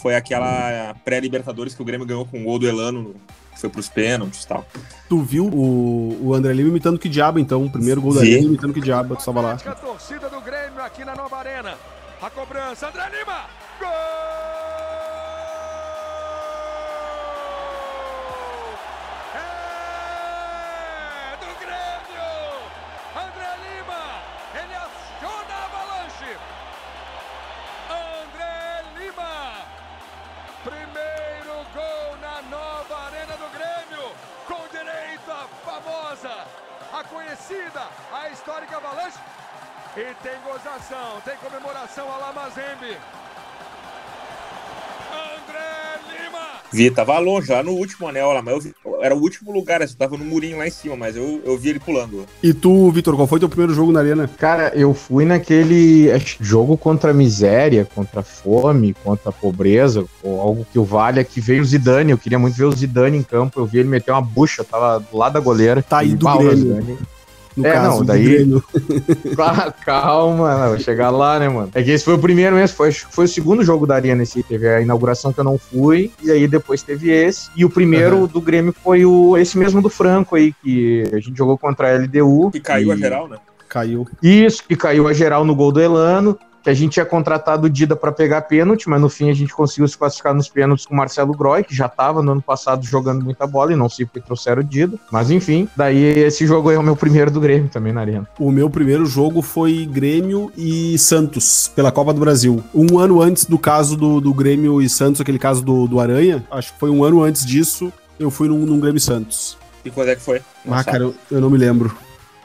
Foi 0.00 0.14
aquela 0.14 0.94
pré-Libertadores 1.04 1.74
que 1.74 1.82
o 1.82 1.84
Grêmio 1.84 2.06
ganhou 2.06 2.24
com 2.24 2.40
o 2.40 2.44
gol 2.44 2.60
do 2.60 2.68
Elano 2.68 3.16
foi 3.60 3.70
pros 3.70 3.88
pênaltis 3.88 4.44
e 4.44 4.48
tal. 4.48 4.66
Tu 5.08 5.22
viu 5.22 5.46
o, 5.46 6.18
o 6.22 6.34
André 6.34 6.52
Lima 6.52 6.68
imitando 6.68 6.98
que 6.98 7.08
diabo, 7.08 7.38
então? 7.38 7.64
O 7.64 7.70
primeiro 7.70 8.00
gol 8.00 8.14
da 8.14 8.22
Lima 8.22 8.46
imitando 8.46 8.72
que 8.72 8.80
diabo, 8.80 9.14
tu 9.16 9.20
estava 9.20 9.40
lá. 9.40 9.52
A 9.52 9.74
torcida 9.74 10.28
do 10.28 10.40
Grêmio 10.40 10.80
aqui 10.82 11.04
na 11.04 11.14
Nova 11.14 11.36
Arena. 11.36 11.74
A 12.22 12.30
cobrança, 12.30 12.88
André 12.88 13.08
Lima. 13.18 13.46
Gol! 13.78 14.59
A 37.50 37.54
conhecida, 37.54 37.82
a 38.12 38.30
histórica 38.30 38.76
avalanche. 38.76 39.18
E 39.96 40.14
tem 40.22 40.32
gozação, 40.46 41.20
tem 41.24 41.34
comemoração 41.42 42.06
a 42.08 42.18
Lamazembe. 42.18 42.96
André 45.10 45.98
Lima! 46.08 46.60
Vi, 46.72 46.90
tava 46.92 47.18
longe, 47.18 47.50
lá 47.50 47.62
no 47.64 47.72
último 47.72 48.06
anel 48.06 48.30
lá, 48.30 48.40
mas 48.40 48.54
eu 48.54 48.60
vi, 48.60 48.74
era 49.00 49.16
o 49.16 49.20
último 49.20 49.50
lugar, 49.50 49.82
assim, 49.82 49.96
tava 49.96 50.16
no 50.16 50.24
murinho 50.24 50.58
lá 50.58 50.68
em 50.68 50.70
cima, 50.70 50.94
mas 50.96 51.16
eu, 51.16 51.42
eu 51.44 51.58
vi 51.58 51.70
ele 51.70 51.80
pulando. 51.80 52.24
E 52.40 52.54
tu, 52.54 52.88
Vitor, 52.92 53.16
qual 53.16 53.26
foi 53.26 53.40
teu 53.40 53.48
primeiro 53.48 53.74
jogo 53.74 53.90
na 53.90 53.98
arena? 53.98 54.30
Cara, 54.38 54.68
eu 54.76 54.94
fui 54.94 55.24
naquele 55.24 56.08
jogo 56.38 56.76
contra 56.76 57.10
a 57.10 57.14
miséria, 57.14 57.84
contra 57.92 58.20
a 58.20 58.22
fome, 58.22 58.94
contra 59.02 59.30
a 59.30 59.32
pobreza, 59.32 60.04
ou 60.22 60.40
algo 60.40 60.64
que 60.70 60.78
o 60.78 60.84
valha, 60.84 61.24
que 61.24 61.40
veio 61.40 61.62
o 61.62 61.64
Zidane. 61.66 62.12
Eu 62.12 62.18
queria 62.18 62.38
muito 62.38 62.54
ver 62.54 62.66
o 62.66 62.72
Zidane 62.72 63.18
em 63.18 63.24
campo. 63.24 63.58
Eu 63.58 63.66
vi 63.66 63.80
ele 63.80 63.88
meter 63.88 64.12
uma 64.12 64.22
bucha, 64.22 64.62
tava 64.62 65.00
do 65.00 65.16
lado 65.16 65.32
da 65.32 65.40
goleira. 65.40 65.82
Tá 65.82 65.98
aí 65.98 66.14
do 66.14 66.26
Grêmio. 66.38 66.98
No 67.56 67.66
É, 67.66 67.72
caso, 67.72 67.98
não, 67.98 68.04
daí-. 68.04 68.46
Ah, 69.38 69.72
Calma, 69.72 70.68
vou 70.68 70.78
chegar 70.78 71.10
lá, 71.10 71.38
né, 71.38 71.48
mano? 71.48 71.70
É 71.74 71.82
que 71.82 71.90
esse 71.90 72.04
foi 72.04 72.14
o 72.14 72.18
primeiro 72.18 72.54
mesmo, 72.56 72.76
foi, 72.76 72.88
acho 72.88 73.08
que 73.08 73.14
foi 73.14 73.24
o 73.24 73.28
segundo 73.28 73.64
jogo 73.64 73.86
da 73.86 73.94
Arena 73.96 74.22
esse. 74.22 74.42
Teve 74.42 74.68
a 74.68 74.80
inauguração 74.80 75.32
que 75.32 75.40
eu 75.40 75.44
não 75.44 75.58
fui, 75.58 76.12
e 76.22 76.30
aí 76.30 76.46
depois 76.46 76.82
teve 76.82 77.10
esse. 77.10 77.50
E 77.56 77.64
o 77.64 77.70
primeiro 77.70 78.18
Aham. 78.18 78.26
do 78.26 78.40
Grêmio 78.40 78.72
foi 78.84 79.04
o 79.04 79.36
esse 79.36 79.58
mesmo 79.58 79.82
do 79.82 79.88
Franco 79.90 80.36
aí, 80.36 80.52
que 80.62 81.04
a 81.12 81.18
gente 81.18 81.36
jogou 81.36 81.58
contra 81.58 81.88
a 81.88 81.92
LDU. 81.98 82.50
E 82.54 82.60
caiu 82.60 82.88
e- 82.88 82.92
a 82.92 82.96
geral, 82.96 83.28
né? 83.28 83.36
Caiu. 83.68 84.06
Isso, 84.22 84.64
que 84.66 84.74
caiu 84.76 85.06
a 85.06 85.12
geral 85.12 85.44
no 85.44 85.54
gol 85.54 85.70
do 85.70 85.80
Elano. 85.80 86.36
Que 86.62 86.70
a 86.70 86.74
gente 86.74 86.92
tinha 86.92 87.06
contratado 87.06 87.66
o 87.66 87.70
Dida 87.70 87.96
pra 87.96 88.12
pegar 88.12 88.42
pênalti, 88.42 88.88
mas 88.88 89.00
no 89.00 89.08
fim 89.08 89.30
a 89.30 89.34
gente 89.34 89.52
conseguiu 89.52 89.88
se 89.88 89.96
classificar 89.96 90.34
nos 90.34 90.48
pênaltis 90.48 90.84
com 90.84 90.94
o 90.94 90.96
Marcelo 90.96 91.32
Groy, 91.32 91.64
que 91.64 91.74
já 91.74 91.88
tava 91.88 92.22
no 92.22 92.32
ano 92.32 92.42
passado 92.42 92.84
jogando 92.84 93.24
muita 93.24 93.46
bola 93.46 93.72
e 93.72 93.76
não 93.76 93.88
sei 93.88 94.04
porque 94.04 94.20
trouxeram 94.20 94.60
o 94.60 94.64
Dida. 94.64 94.98
Mas 95.10 95.30
enfim, 95.30 95.68
daí 95.76 96.02
esse 96.02 96.46
jogo 96.46 96.68
aí 96.68 96.76
é 96.76 96.78
o 96.78 96.82
meu 96.82 96.96
primeiro 96.96 97.30
do 97.30 97.40
Grêmio 97.40 97.70
também 97.70 97.92
na 97.92 98.02
Arena. 98.02 98.28
O 98.38 98.50
meu 98.50 98.68
primeiro 98.68 99.06
jogo 99.06 99.40
foi 99.42 99.86
Grêmio 99.86 100.52
e 100.56 100.98
Santos, 100.98 101.70
pela 101.74 101.90
Copa 101.90 102.12
do 102.12 102.20
Brasil. 102.20 102.62
Um 102.74 102.98
ano 102.98 103.22
antes 103.22 103.44
do 103.46 103.58
caso 103.58 103.96
do, 103.96 104.20
do 104.20 104.34
Grêmio 104.34 104.82
e 104.82 104.88
Santos, 104.88 105.20
aquele 105.20 105.38
caso 105.38 105.62
do, 105.62 105.86
do 105.88 105.98
Aranha, 105.98 106.44
acho 106.50 106.72
que 106.74 106.78
foi 106.78 106.90
um 106.90 107.02
ano 107.04 107.22
antes 107.22 107.44
disso, 107.44 107.92
eu 108.18 108.30
fui 108.30 108.48
num, 108.48 108.58
num 108.66 108.78
Grêmio 108.80 108.98
e 108.98 109.00
Santos. 109.00 109.56
E 109.84 109.90
quando 109.90 110.08
é 110.10 110.14
que 110.16 110.20
foi? 110.22 110.42
Não 110.64 110.74
Ah, 110.74 110.78
sabe? 110.78 110.90
cara, 110.90 111.04
eu, 111.04 111.14
eu 111.30 111.40
não 111.40 111.48
me 111.48 111.56
lembro. 111.56 111.96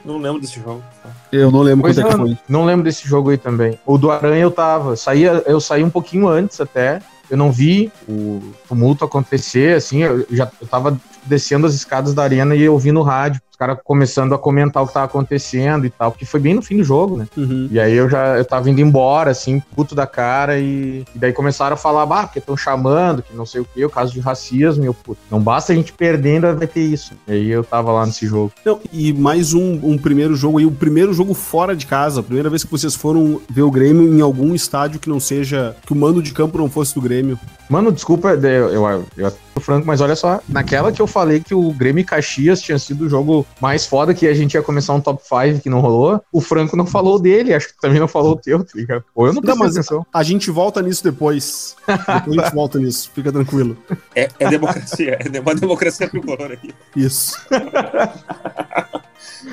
Não 0.05 0.17
lembro 0.19 0.39
desse 0.39 0.59
jogo. 0.59 0.83
Eu 1.31 1.51
não 1.51 1.61
lembro 1.61 1.81
Pois 1.81 1.95
quanto 1.95 2.07
é 2.07 2.11
que 2.11 2.17
foi. 2.17 2.37
Não 2.47 2.63
lembro 2.63 2.83
desse 2.83 3.07
jogo 3.07 3.31
aí 3.31 3.37
também. 3.37 3.79
O 3.85 3.97
do 3.97 4.11
Aranha 4.11 4.43
eu 4.43 4.51
tava. 4.51 4.95
Saía, 4.95 5.43
eu 5.47 5.59
saí 5.59 5.83
um 5.83 5.89
pouquinho 5.89 6.27
antes 6.27 6.61
até. 6.61 7.01
Eu 7.29 7.37
não 7.37 7.51
vi 7.51 7.91
o 8.07 8.53
tumulto 8.67 9.03
acontecer, 9.03 9.75
assim, 9.75 10.03
eu 10.03 10.27
já 10.29 10.47
eu 10.61 10.67
tava 10.67 10.95
descendo 11.23 11.65
as 11.65 11.73
escadas 11.73 12.13
da 12.13 12.21
arena 12.21 12.55
e 12.55 12.61
eu 12.61 12.73
ouvi 12.73 12.91
no 12.91 13.01
rádio, 13.01 13.41
os 13.55 13.57
caras 13.57 13.77
começando 13.83 14.35
a 14.35 14.37
comentar 14.37 14.83
o 14.83 14.87
que 14.87 14.93
tava 14.93 15.05
acontecendo 15.05 15.85
e 15.85 15.89
tal, 15.89 16.11
porque 16.11 16.25
foi 16.25 16.39
bem 16.39 16.53
no 16.53 16.61
fim 16.61 16.77
do 16.77 16.83
jogo, 16.83 17.17
né? 17.17 17.27
Uhum. 17.37 17.69
E 17.71 17.79
aí 17.79 17.93
eu 17.93 18.09
já 18.09 18.37
eu 18.37 18.43
tava 18.43 18.69
indo 18.69 18.81
embora, 18.81 19.31
assim, 19.31 19.61
puto 19.75 19.95
da 19.95 20.05
cara, 20.05 20.59
e, 20.59 21.05
e 21.15 21.17
daí 21.17 21.31
começaram 21.31 21.75
a 21.75 21.77
falar, 21.77 22.05
bah, 22.05 22.23
porque 22.23 22.39
estão 22.39 22.57
chamando, 22.57 23.23
que 23.23 23.33
não 23.33 23.45
sei 23.45 23.61
o 23.61 23.65
que, 23.65 23.83
o 23.83 23.89
caso 23.89 24.11
de 24.11 24.19
racismo, 24.19 24.83
e 24.83 24.87
eu, 24.87 24.93
puto, 24.93 25.21
não 25.31 25.39
basta 25.39 25.71
a 25.71 25.75
gente 25.75 25.93
perder, 25.93 26.35
ainda 26.35 26.53
vai 26.53 26.67
ter 26.67 26.81
isso. 26.81 27.13
E 27.27 27.31
aí 27.31 27.49
eu 27.49 27.63
tava 27.63 27.91
lá 27.93 28.05
nesse 28.05 28.27
jogo. 28.27 28.51
Não, 28.65 28.79
e 28.91 29.13
mais 29.13 29.53
um, 29.53 29.79
um 29.83 29.97
primeiro 29.97 30.35
jogo 30.35 30.57
aí, 30.57 30.65
o 30.65 30.71
primeiro 30.71 31.13
jogo 31.13 31.33
fora 31.33 31.75
de 31.75 31.85
casa, 31.85 32.19
a 32.19 32.23
primeira 32.23 32.49
vez 32.49 32.63
que 32.63 32.71
vocês 32.71 32.93
foram 32.93 33.41
ver 33.49 33.61
o 33.61 33.71
Grêmio 33.71 34.13
em 34.13 34.21
algum 34.21 34.53
estádio 34.53 34.99
que 34.99 35.07
não 35.07 35.19
seja, 35.19 35.75
que 35.85 35.93
o 35.93 35.95
mando 35.95 36.21
de 36.21 36.33
campo 36.33 36.57
não 36.57 36.69
fosse 36.69 36.93
do 36.93 37.01
Grêmio. 37.01 37.39
Mano, 37.69 37.85
Mano, 37.85 37.95
desculpa, 37.95 38.29
eu, 38.29 38.69
eu, 38.71 39.05
eu, 39.15 39.33
eu 39.55 39.61
franco, 39.61 39.85
mas 39.85 40.01
olha 40.01 40.15
só, 40.15 40.39
naquela 40.49 40.91
que 40.91 40.99
eu 40.99 41.05
falei 41.05 41.39
que 41.39 41.53
o 41.53 41.71
Grêmio 41.71 42.01
e 42.01 42.03
Caxias 42.03 42.59
tinha 42.59 42.79
sido 42.79 43.05
o 43.05 43.09
jogo 43.09 43.44
mais 43.61 43.85
foda 43.85 44.13
que 44.13 44.27
a 44.27 44.33
gente 44.33 44.53
ia 44.55 44.61
começar 44.61 44.93
um 44.93 44.99
top 45.01 45.23
5 45.23 45.61
que 45.61 45.69
não 45.69 45.79
rolou, 45.79 46.21
o 46.31 46.41
Franco 46.41 46.75
não 46.75 46.85
falou 46.85 47.17
dele, 47.19 47.53
acho 47.53 47.69
que 47.69 47.79
também 47.79 47.99
não 47.99 48.07
falou 48.07 48.33
o 48.33 48.35
teu, 48.35 48.63
tá 48.63 48.71
ligado? 48.75 49.03
Ou 49.15 49.27
eu 49.27 49.33
não 49.33 49.41
prestei 49.41 49.67
atenção. 49.67 50.05
a 50.13 50.23
gente 50.23 50.51
volta 50.51 50.81
nisso 50.81 51.03
depois. 51.03 51.75
Depois 51.87 52.37
a 52.37 52.43
gente 52.43 52.53
volta 52.55 52.79
nisso, 52.79 53.11
fica 53.13 53.31
tranquilo. 53.31 53.77
É, 54.15 54.29
é 54.39 54.49
democracia, 54.49 55.17
é 55.19 55.39
uma 55.39 55.55
democracia 55.55 56.07
tricolor 56.09 56.51
aqui. 56.51 56.73
Isso. 56.95 57.37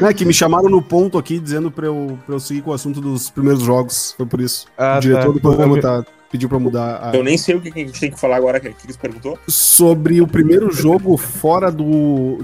É 0.00 0.12
que 0.14 0.24
me 0.24 0.32
chamaram 0.34 0.68
no 0.68 0.82
ponto 0.82 1.18
aqui 1.18 1.38
dizendo 1.38 1.70
pra 1.70 1.86
eu, 1.86 2.18
pra 2.26 2.34
eu 2.34 2.40
seguir 2.40 2.62
com 2.62 2.70
o 2.70 2.74
assunto 2.74 3.00
dos 3.00 3.30
primeiros 3.30 3.62
jogos. 3.62 4.14
Foi 4.16 4.26
por 4.26 4.40
isso. 4.40 4.66
Ah, 4.76 4.96
o 4.96 5.00
diretor 5.00 5.26
tá. 5.26 5.32
do 5.32 5.40
programa 5.40 5.80
tá, 5.80 6.04
pediu 6.30 6.48
pra 6.48 6.58
mudar 6.58 7.10
a- 7.10 7.14
Eu 7.16 7.22
nem 7.22 7.36
sei 7.38 7.54
o 7.54 7.60
que 7.60 7.68
a 7.68 7.72
gente 7.84 8.00
tem 8.00 8.10
que 8.10 8.18
falar 8.18 8.36
agora, 8.36 8.58
que 8.58 8.70
que 8.72 8.86
eles 8.86 8.96
perguntou. 8.96 9.38
sobre 9.46 10.20
o 10.20 10.26
primeiro 10.26 10.72
jogo 10.72 11.16
fora 11.16 11.70
do. 11.70 12.38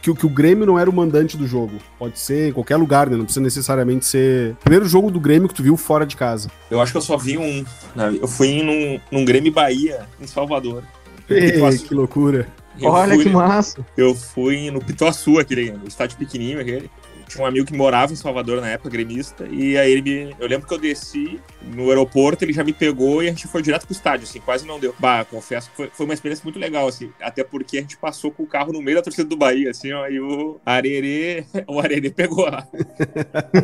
Que, 0.00 0.10
o- 0.10 0.14
que 0.14 0.24
o 0.24 0.28
Grêmio 0.28 0.64
não 0.64 0.78
era 0.78 0.88
o 0.88 0.92
mandante 0.92 1.36
do 1.36 1.46
jogo. 1.46 1.72
Pode 1.98 2.18
ser 2.18 2.50
em 2.50 2.52
qualquer 2.52 2.76
lugar, 2.76 3.10
né? 3.10 3.16
Não 3.16 3.24
precisa 3.24 3.42
necessariamente 3.42 4.06
ser. 4.06 4.54
Primeiro 4.62 4.86
jogo 4.86 5.10
do 5.10 5.18
Grêmio 5.18 5.48
que 5.48 5.54
tu 5.54 5.62
viu 5.62 5.76
fora 5.76 6.06
de 6.06 6.16
casa. 6.16 6.50
Eu 6.70 6.80
acho 6.80 6.92
que 6.92 6.98
eu 6.98 7.02
só 7.02 7.16
vi 7.16 7.36
um. 7.36 7.64
né? 7.96 8.16
Eu 8.20 8.28
fui 8.28 8.62
num, 8.62 9.00
num 9.10 9.24
Grêmio 9.24 9.52
Bahia, 9.52 10.06
em 10.20 10.26
Salvador. 10.26 10.82
Ei, 11.28 11.52
Pituaçu. 11.52 11.84
que 11.84 11.94
loucura. 11.94 12.46
Eu 12.80 12.90
Olha 12.90 13.14
fui- 13.16 13.24
que 13.24 13.30
massa. 13.30 13.84
Eu 13.96 14.14
fui 14.14 14.70
no 14.70 14.78
Pituaçu, 14.80 15.38
aquele 15.38 15.72
o 15.72 15.88
estádio 15.88 16.16
pequenininho 16.16 16.60
aquele. 16.60 16.88
Tinha 17.28 17.44
um 17.44 17.46
amigo 17.46 17.66
que 17.66 17.76
morava 17.76 18.12
em 18.12 18.16
Salvador 18.16 18.60
na 18.60 18.68
época, 18.68 18.88
gremista, 18.90 19.46
e 19.50 19.76
aí 19.76 19.92
ele 19.92 20.02
me. 20.02 20.36
Eu 20.38 20.48
lembro 20.48 20.66
que 20.66 20.74
eu 20.74 20.78
desci 20.78 21.38
no 21.62 21.88
aeroporto, 21.88 22.44
ele 22.44 22.52
já 22.52 22.64
me 22.64 22.72
pegou 22.72 23.22
e 23.22 23.26
a 23.26 23.30
gente 23.30 23.46
foi 23.46 23.62
direto 23.62 23.84
pro 23.86 23.92
estádio, 23.92 24.24
assim, 24.24 24.40
quase 24.40 24.66
não 24.66 24.80
deu. 24.80 24.94
Bah, 24.98 25.24
confesso 25.24 25.70
que 25.70 25.76
foi, 25.76 25.90
foi 25.92 26.06
uma 26.06 26.14
experiência 26.14 26.42
muito 26.42 26.58
legal, 26.58 26.88
assim, 26.88 27.10
até 27.20 27.44
porque 27.44 27.78
a 27.78 27.80
gente 27.80 27.96
passou 27.96 28.30
com 28.30 28.42
o 28.42 28.46
carro 28.46 28.72
no 28.72 28.80
meio 28.80 28.96
da 28.96 29.02
torcida 29.02 29.28
do 29.28 29.36
Bahia, 29.36 29.70
assim, 29.70 29.92
ó, 29.92 30.08
e 30.08 30.20
o 30.20 30.58
Arerê, 30.64 31.44
o 31.68 31.78
Arerê 31.78 32.10
pegou 32.10 32.46
lá. 32.46 32.66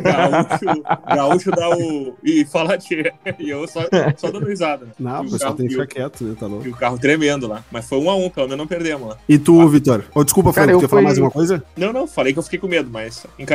Gaúcho, 0.03 0.83
gaúcho 1.15 1.51
dá 1.51 1.69
o. 1.69 2.15
E 2.23 2.45
fala 2.45 2.77
tchê. 2.77 3.11
E 3.39 3.49
eu 3.49 3.67
só, 3.67 3.81
só 4.17 4.31
dando 4.31 4.45
risada. 4.47 4.85
né? 4.85 4.91
Não, 4.99 5.21
o 5.21 5.31
pessoal 5.31 5.53
tem 5.53 5.67
que 5.67 5.73
ficar 5.73 5.87
quieto, 5.87 6.23
né? 6.23 6.35
Tá 6.39 6.47
louco. 6.47 6.67
E 6.67 6.69
o 6.69 6.75
carro 6.75 6.97
tremendo 6.97 7.47
lá. 7.47 7.63
Mas 7.71 7.87
foi 7.87 7.97
um 7.97 8.09
a 8.09 8.15
um, 8.15 8.29
pelo 8.29 8.47
menos 8.47 8.59
não 8.59 8.67
perdemos 8.67 9.09
lá. 9.09 9.17
E 9.27 9.37
tu, 9.37 9.67
Vitor? 9.67 10.03
Oh, 10.13 10.23
desculpa, 10.23 10.49
eu 10.49 10.79
quer 10.79 10.89
falar 10.89 11.01
mais 11.01 11.17
uma 11.17 11.31
coisa? 11.31 11.63
Não, 11.75 11.91
não, 11.91 12.07
falei 12.07 12.33
que 12.33 12.39
eu 12.39 12.43
fiquei 12.43 12.59
com 12.59 12.67
medo, 12.67 12.89
mas 12.91 13.25
encarei. 13.37 13.54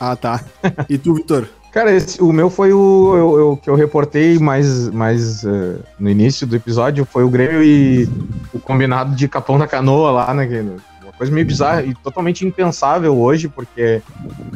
Ah, 0.00 0.16
tá. 0.16 0.40
E 0.88 0.98
tu, 0.98 1.14
Vitor? 1.14 1.46
Cara, 1.72 1.92
esse- 1.92 2.22
o 2.22 2.32
meu 2.32 2.48
foi 2.48 2.72
o 2.72 3.14
eu- 3.16 3.38
eu- 3.38 3.56
que 3.56 3.68
eu 3.68 3.74
reportei 3.74 4.38
mais, 4.38 4.88
mais 4.90 5.44
eh, 5.44 5.76
no 5.98 6.08
início 6.08 6.46
do 6.46 6.54
episódio, 6.54 7.04
foi 7.04 7.24
o 7.24 7.28
Grêmio 7.28 7.62
e 7.64 8.08
o 8.52 8.60
combinado 8.60 9.14
de 9.16 9.26
Capão 9.26 9.58
da 9.58 9.66
Canoa 9.66 10.10
lá, 10.12 10.32
né? 10.34 10.46
que- 10.46 10.60
Uma 11.04 11.12
coisa 11.18 11.32
meio 11.32 11.46
bizarra 11.46 11.82
e 11.82 11.94
totalmente 11.94 12.44
impensável 12.46 13.16
hoje, 13.16 13.48
porque 13.48 14.02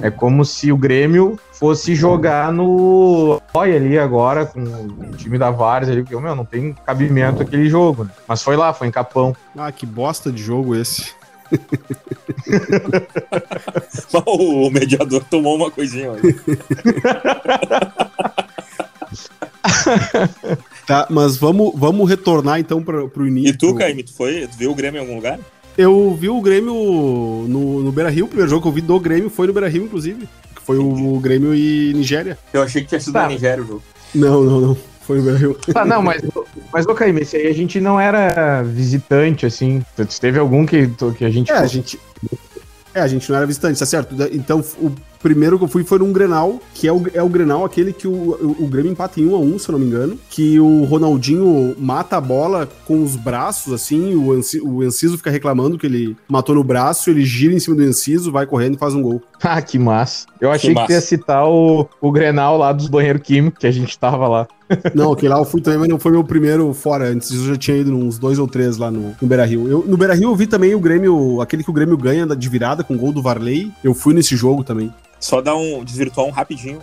é 0.00 0.10
como 0.10 0.44
se 0.44 0.70
o 0.72 0.76
Grêmio 0.76 1.38
fosse 1.52 1.94
jogar 1.94 2.52
no 2.52 3.40
Oi 3.54 3.76
ali 3.76 3.98
agora, 3.98 4.44
com 4.46 4.60
o 4.62 5.16
time 5.16 5.38
da 5.38 5.50
Vares 5.50 5.88
ali, 5.88 6.02
porque, 6.02 6.16
meu, 6.20 6.34
não 6.36 6.44
tem 6.44 6.72
cabimento 6.86 7.42
aquele 7.42 7.68
jogo, 7.68 8.04
né? 8.04 8.10
Mas 8.26 8.42
foi 8.42 8.56
lá, 8.56 8.72
foi 8.72 8.86
em 8.88 8.90
Capão. 8.92 9.34
Ah, 9.56 9.70
que 9.72 9.84
bosta 9.86 10.30
de 10.32 10.42
jogo 10.42 10.74
esse. 10.74 11.12
o 14.26 14.70
mediador 14.70 15.24
tomou 15.24 15.56
uma 15.56 15.70
coisinha. 15.70 16.12
Tá, 20.86 21.06
mas 21.10 21.36
vamos, 21.36 21.72
vamos 21.74 22.08
retornar 22.08 22.58
então 22.58 22.82
pra, 22.82 23.06
pro 23.08 23.26
início. 23.26 23.50
E 23.50 23.56
tu, 23.56 23.74
Caíme, 23.74 24.02
tu 24.02 24.14
foi? 24.14 24.46
Tu 24.46 24.56
viu 24.56 24.70
o 24.70 24.74
Grêmio 24.74 24.98
em 24.98 25.02
algum 25.02 25.16
lugar? 25.16 25.38
Eu 25.76 26.16
vi 26.18 26.28
o 26.30 26.40
Grêmio 26.40 26.72
no, 27.46 27.82
no 27.82 27.92
Beira 27.92 28.08
Rio, 28.10 28.24
o 28.24 28.28
primeiro 28.28 28.50
jogo 28.50 28.62
que 28.62 28.68
eu 28.68 28.72
vi 28.72 28.80
do 28.80 28.98
Grêmio 28.98 29.28
foi 29.28 29.46
no 29.46 29.52
Beira 29.52 29.68
Rio, 29.68 29.84
inclusive. 29.84 30.26
Que 30.54 30.62
foi 30.62 30.78
o, 30.78 31.18
Grêmio 31.20 31.54
e 31.54 31.92
Nigéria. 31.94 32.38
Eu 32.52 32.62
achei 32.62 32.82
que 32.82 32.88
tinha 32.88 33.00
sido 33.00 33.12
Tá. 33.12 33.22
na 33.22 33.28
Nigéria 33.28 33.62
o 33.62 33.66
jogo. 33.66 33.82
Não, 34.14 34.42
não, 34.42 34.60
não. 34.60 34.76
Foi 35.08 35.16
no 35.16 35.24
Beira 35.24 35.38
Rio. 35.38 35.56
Ah, 35.74 35.86
não, 35.86 36.02
mas, 36.02 36.20
mas 36.70 36.84
ô 36.86 36.94
Caíme, 36.94 37.22
esse 37.22 37.34
aí 37.34 37.46
a 37.46 37.54
gente 37.54 37.80
não 37.80 37.98
era 37.98 38.62
visitante, 38.62 39.46
assim. 39.46 39.82
Teve 40.20 40.38
algum 40.38 40.66
que, 40.66 40.86
que 41.16 41.24
a 41.24 41.30
gente. 41.30 41.50
É, 41.50 41.56
a 41.56 41.66
gente. 41.66 41.98
É, 42.94 43.00
a 43.00 43.08
gente 43.08 43.30
não 43.30 43.38
era 43.38 43.46
visitante, 43.46 43.78
tá 43.78 43.86
certo? 43.86 44.14
Então, 44.32 44.62
o 44.78 44.92
primeiro 45.22 45.58
que 45.58 45.64
eu 45.64 45.68
fui 45.68 45.84
foi 45.84 45.98
num 45.98 46.12
Grenal, 46.12 46.60
que 46.74 46.86
é 46.86 46.92
o, 46.92 47.02
é 47.14 47.22
o 47.22 47.28
Grenal 47.28 47.64
aquele 47.64 47.92
que 47.92 48.06
o, 48.06 48.12
o, 48.12 48.64
o 48.64 48.66
Grêmio 48.66 48.92
empata 48.92 49.20
em 49.20 49.26
1 49.26 49.34
a 49.34 49.38
1 49.38 49.58
se 49.58 49.68
eu 49.68 49.72
não 49.72 49.78
me 49.78 49.86
engano. 49.86 50.18
Que 50.28 50.60
o 50.60 50.84
Ronaldinho 50.84 51.74
mata 51.78 52.16
a 52.16 52.20
bola 52.20 52.68
com 52.86 53.02
os 53.02 53.16
braços, 53.16 53.72
assim, 53.72 54.14
o, 54.14 54.32
Anci, 54.32 54.60
o 54.60 54.84
Enciso 54.84 55.16
fica 55.16 55.30
reclamando 55.30 55.78
que 55.78 55.86
ele 55.86 56.16
matou 56.28 56.54
no 56.54 56.64
braço, 56.64 57.08
ele 57.08 57.24
gira 57.24 57.54
em 57.54 57.60
cima 57.60 57.76
do 57.76 57.84
Enciso, 57.84 58.30
vai 58.32 58.46
correndo 58.46 58.74
e 58.74 58.78
faz 58.78 58.94
um 58.94 59.00
gol. 59.00 59.22
Ah, 59.40 59.62
que 59.62 59.78
massa. 59.78 60.26
Eu 60.40 60.50
achei 60.50 60.70
Que 60.70 60.74
que, 60.74 60.80
massa. 60.80 60.92
ia 60.92 61.00
citar 61.00 61.48
o, 61.48 61.88
o 62.00 62.12
Grenal 62.12 62.58
lá 62.58 62.72
dos 62.72 62.88
banheiros 62.88 63.22
químicos 63.22 63.60
que 63.60 63.66
a 63.66 63.70
gente 63.70 63.96
tava 63.98 64.26
lá. 64.26 64.48
Não, 64.94 65.12
aquele 65.12 65.32
lá 65.32 65.38
eu 65.38 65.44
fui 65.44 65.60
também, 65.60 65.78
mas 65.78 65.88
não 65.88 65.98
foi 65.98 66.12
meu 66.12 66.24
primeiro 66.24 66.72
fora. 66.72 67.08
Antes 67.08 67.30
eu 67.30 67.46
já 67.46 67.56
tinha 67.56 67.76
ido 67.76 67.94
uns 67.96 68.18
dois 68.18 68.38
ou 68.38 68.46
três 68.46 68.76
lá 68.76 68.90
no, 68.90 69.14
no 69.20 69.28
Beira 69.28 69.44
Rio. 69.44 69.68
Eu, 69.68 69.84
no 69.86 69.96
Beira 69.96 70.14
Rio 70.14 70.30
eu 70.30 70.36
vi 70.36 70.46
também 70.46 70.74
o 70.74 70.80
Grêmio, 70.80 71.40
aquele 71.40 71.64
que 71.64 71.70
o 71.70 71.72
Grêmio 71.72 71.96
ganha 71.96 72.26
de 72.26 72.48
virada 72.48 72.84
com 72.84 72.94
o 72.94 72.98
gol 72.98 73.12
do 73.12 73.22
Varley. 73.22 73.72
Eu 73.82 73.94
fui 73.94 74.14
nesse 74.14 74.36
jogo 74.36 74.64
também. 74.64 74.92
Só 75.20 75.40
dar 75.40 75.56
um 75.56 75.82
desvirtuar 75.84 76.26
um 76.26 76.30
rapidinho, 76.30 76.80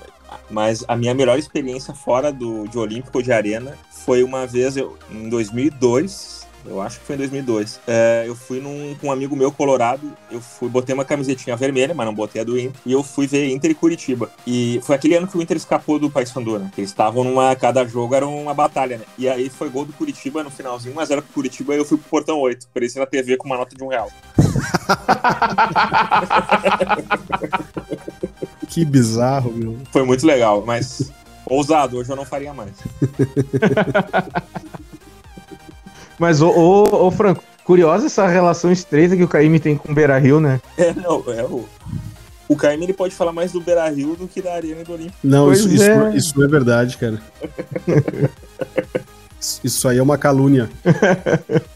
mas 0.50 0.84
a 0.88 0.96
minha 0.96 1.14
melhor 1.14 1.38
experiência 1.40 1.94
fora 1.94 2.32
do 2.32 2.68
de 2.68 2.78
Olímpico 2.78 3.24
de 3.24 3.32
Arena 3.32 3.74
foi 3.90 4.24
uma 4.24 4.46
vez 4.46 4.76
eu, 4.78 4.98
em 5.10 5.30
2002 5.30 6.45
eu 6.68 6.82
acho 6.82 7.00
que 7.00 7.06
foi 7.06 7.16
em 7.16 7.20
2002. 7.20 7.80
É, 7.88 8.26
eu 8.28 8.36
fui 8.36 8.60
num, 8.60 8.96
com 8.96 9.08
um 9.08 9.12
amigo 9.12 9.36
meu 9.36 9.52
colorado, 9.52 10.12
eu 10.32 10.42
fui, 10.42 10.70
botei 10.70 10.94
uma 10.94 11.06
camisetinha 11.06 11.56
vermelha, 11.56 11.94
mas 11.94 12.06
não 12.06 12.14
botei 12.14 12.42
a 12.42 12.44
do 12.44 12.60
Inter, 12.60 12.80
e 12.86 12.92
eu 12.92 13.04
fui 13.04 13.28
ver 13.28 13.50
Inter 13.50 13.72
e 13.72 13.76
Curitiba. 13.76 14.30
E 14.46 14.80
foi 14.84 14.96
aquele 14.96 15.16
ano 15.16 15.28
que 15.28 15.38
o 15.38 15.42
Inter 15.42 15.58
escapou 15.58 16.00
do 16.00 16.10
Paysandu, 16.10 16.60
né? 16.60 16.72
Eles 16.78 16.90
estavam 16.90 17.24
numa, 17.24 17.56
cada 17.56 17.86
jogo 17.86 18.16
era 18.16 18.28
uma 18.28 18.54
batalha, 18.54 18.98
né? 18.98 19.06
E 19.18 19.28
aí 19.28 19.50
foi 19.50 19.70
gol 19.70 19.86
do 19.86 19.94
Curitiba 19.94 20.44
no 20.44 20.52
finalzinho, 20.52 20.96
1x0 20.96 21.22
pro 21.22 21.34
Curitiba, 21.34 21.76
e 21.76 21.78
eu 21.78 21.86
fui 21.86 21.98
pro 21.98 22.10
Portão 22.10 22.40
8, 22.40 22.68
apareci 22.70 23.00
na 23.00 23.06
TV 23.06 23.38
com 23.38 23.48
uma 23.48 23.58
nota 23.58 23.76
de 23.76 23.84
um 23.84 23.88
real. 23.88 24.10
que 28.70 28.84
bizarro, 28.84 29.52
meu. 29.52 29.78
Foi 29.92 30.04
muito 30.04 30.26
legal, 30.26 30.64
mas 30.66 31.12
ousado, 31.46 31.98
hoje 31.98 32.10
eu 32.10 32.16
não 32.16 32.26
faria 32.26 32.54
mais. 32.54 32.74
Mas, 36.20 36.42
ô, 36.42 36.50
ô, 36.50 37.08
ô, 37.08 37.12
Franco, 37.12 37.44
curiosa 37.64 38.06
essa 38.06 38.28
relação 38.28 38.72
estreita 38.72 39.16
que 39.16 39.24
o 39.24 39.28
Caíme 39.28 39.60
tem 39.60 39.78
com 39.78 39.92
o 39.92 39.96
Beira 39.96 40.18
Rio, 40.18 40.40
né? 40.40 40.62
É, 40.78 40.94
não, 40.94 41.24
é 41.28 41.44
o. 41.44 41.66
O 42.48 42.56
Caíme 42.56 42.86
ele 42.86 42.94
pode 42.94 43.16
falar 43.16 43.34
mais 43.34 43.52
do 43.52 43.60
Beira 43.60 43.90
Rio 43.90 44.16
do 44.16 44.28
que 44.28 44.42
da 44.42 44.54
Arena 44.54 44.82
e 44.82 44.84
do 44.84 44.94
Olímpico. 44.94 45.18
Não, 45.24 45.52
isso, 45.52 45.68
é. 45.68 45.72
Isso, 45.74 46.18
isso 46.18 46.44
é 46.44 46.48
verdade, 46.48 46.98
cara. 46.98 47.20
Isso 49.64 49.88
aí 49.88 50.00
é 50.00 50.04
uma 50.04 50.18
calúnia. 50.18 50.70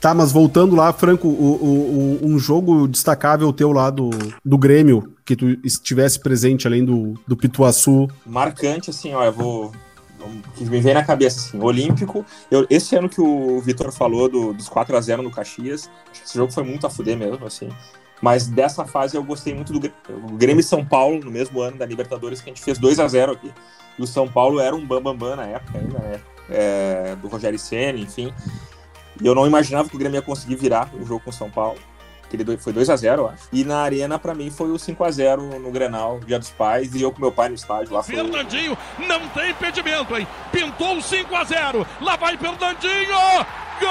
tá, 0.01 0.13
mas 0.13 0.31
voltando 0.31 0.75
lá, 0.75 0.91
Franco, 0.91 1.27
o, 1.27 2.19
o, 2.23 2.27
um 2.27 2.39
jogo 2.39 2.87
destacável 2.87 3.53
teu 3.53 3.71
lá 3.71 3.91
do, 3.91 4.09
do 4.43 4.57
Grêmio, 4.57 5.13
que 5.23 5.35
tu 5.35 5.57
estivesse 5.63 6.19
presente 6.19 6.65
além 6.65 6.83
do, 6.83 7.13
do 7.27 7.37
Pituaçu. 7.37 8.07
Marcante, 8.25 8.89
assim, 8.89 9.13
ó, 9.13 9.23
eu 9.23 9.31
vou, 9.31 9.71
que 10.55 10.65
me 10.65 10.79
vem 10.79 10.93
na 10.93 11.03
cabeça, 11.03 11.39
assim, 11.39 11.61
Olímpico. 11.61 12.25
Eu, 12.49 12.65
esse 12.69 12.95
ano 12.95 13.09
que 13.09 13.21
o 13.21 13.59
Vitor 13.61 13.91
falou 13.91 14.29
do, 14.29 14.53
dos 14.53 14.69
4 14.69 14.95
a 14.95 15.01
0 15.01 15.23
no 15.23 15.31
Caxias, 15.31 15.89
esse 16.13 16.37
jogo 16.37 16.51
foi 16.51 16.63
muito 16.63 16.85
a 16.85 16.89
fuder 16.89 17.17
mesmo, 17.17 17.45
assim. 17.45 17.69
Mas 18.21 18.47
dessa 18.47 18.85
fase 18.85 19.15
eu 19.15 19.23
gostei 19.23 19.53
muito 19.53 19.71
do 19.71 19.91
Grêmio 20.35 20.59
e 20.59 20.63
São 20.63 20.83
Paulo, 20.83 21.23
no 21.23 21.31
mesmo 21.31 21.61
ano 21.61 21.77
da 21.77 21.85
Libertadores, 21.85 22.41
que 22.41 22.49
a 22.49 22.53
gente 22.53 22.63
fez 22.63 22.77
2 22.77 22.99
a 22.99 23.07
0 23.07 23.33
aqui. 23.33 23.51
E 23.97 24.01
o 24.01 24.07
São 24.07 24.27
Paulo 24.27 24.59
era 24.59 24.75
um 24.75 24.85
bambambam 24.85 25.17
bam, 25.17 25.29
bam 25.29 25.35
na 25.37 25.45
época 25.45 25.77
ainda, 25.77 25.99
né? 25.99 26.21
É, 26.49 27.15
do 27.21 27.27
Rogério 27.27 27.59
Senna, 27.59 27.97
enfim. 27.97 28.33
E 29.21 29.25
eu 29.25 29.35
não 29.35 29.45
imaginava 29.45 29.87
que 29.87 29.95
o 29.95 29.99
Grêmio 29.99 30.17
ia 30.17 30.21
conseguir 30.21 30.55
virar 30.55 30.89
o 30.93 31.05
jogo 31.05 31.21
com 31.23 31.29
o 31.29 31.33
São 31.33 31.49
Paulo 31.49 31.79
que 32.29 32.35
ele 32.35 32.57
foi 32.57 32.71
2 32.71 32.89
a 32.89 32.95
0 32.95 33.27
acho. 33.27 33.43
E 33.51 33.63
na 33.63 33.79
Arena, 33.79 34.19
para 34.19 34.35
mim, 34.35 34.51
foi 34.51 34.69
o 34.71 34.77
5 34.77 35.03
a 35.03 35.11
0 35.11 35.59
no 35.59 35.71
Grenal, 35.71 36.19
Dia 36.19 36.37
dos 36.37 36.51
Pais, 36.51 36.93
e 36.93 37.01
eu 37.01 37.11
com 37.11 37.19
meu 37.19 37.31
pai 37.31 37.49
no 37.49 37.55
estádio 37.55 37.93
lá. 37.93 38.03
Fernandinho 38.03 38.77
foi... 38.95 39.05
não 39.07 39.27
tem 39.29 39.49
impedimento, 39.49 40.15
hein? 40.15 40.27
Pintou 40.51 40.97
o 40.97 41.01
5 41.01 41.35
a 41.35 41.43
0 41.43 41.87
Lá 42.01 42.15
vai 42.15 42.37
Fernandinho! 42.37 43.17
Gol! 43.79 43.89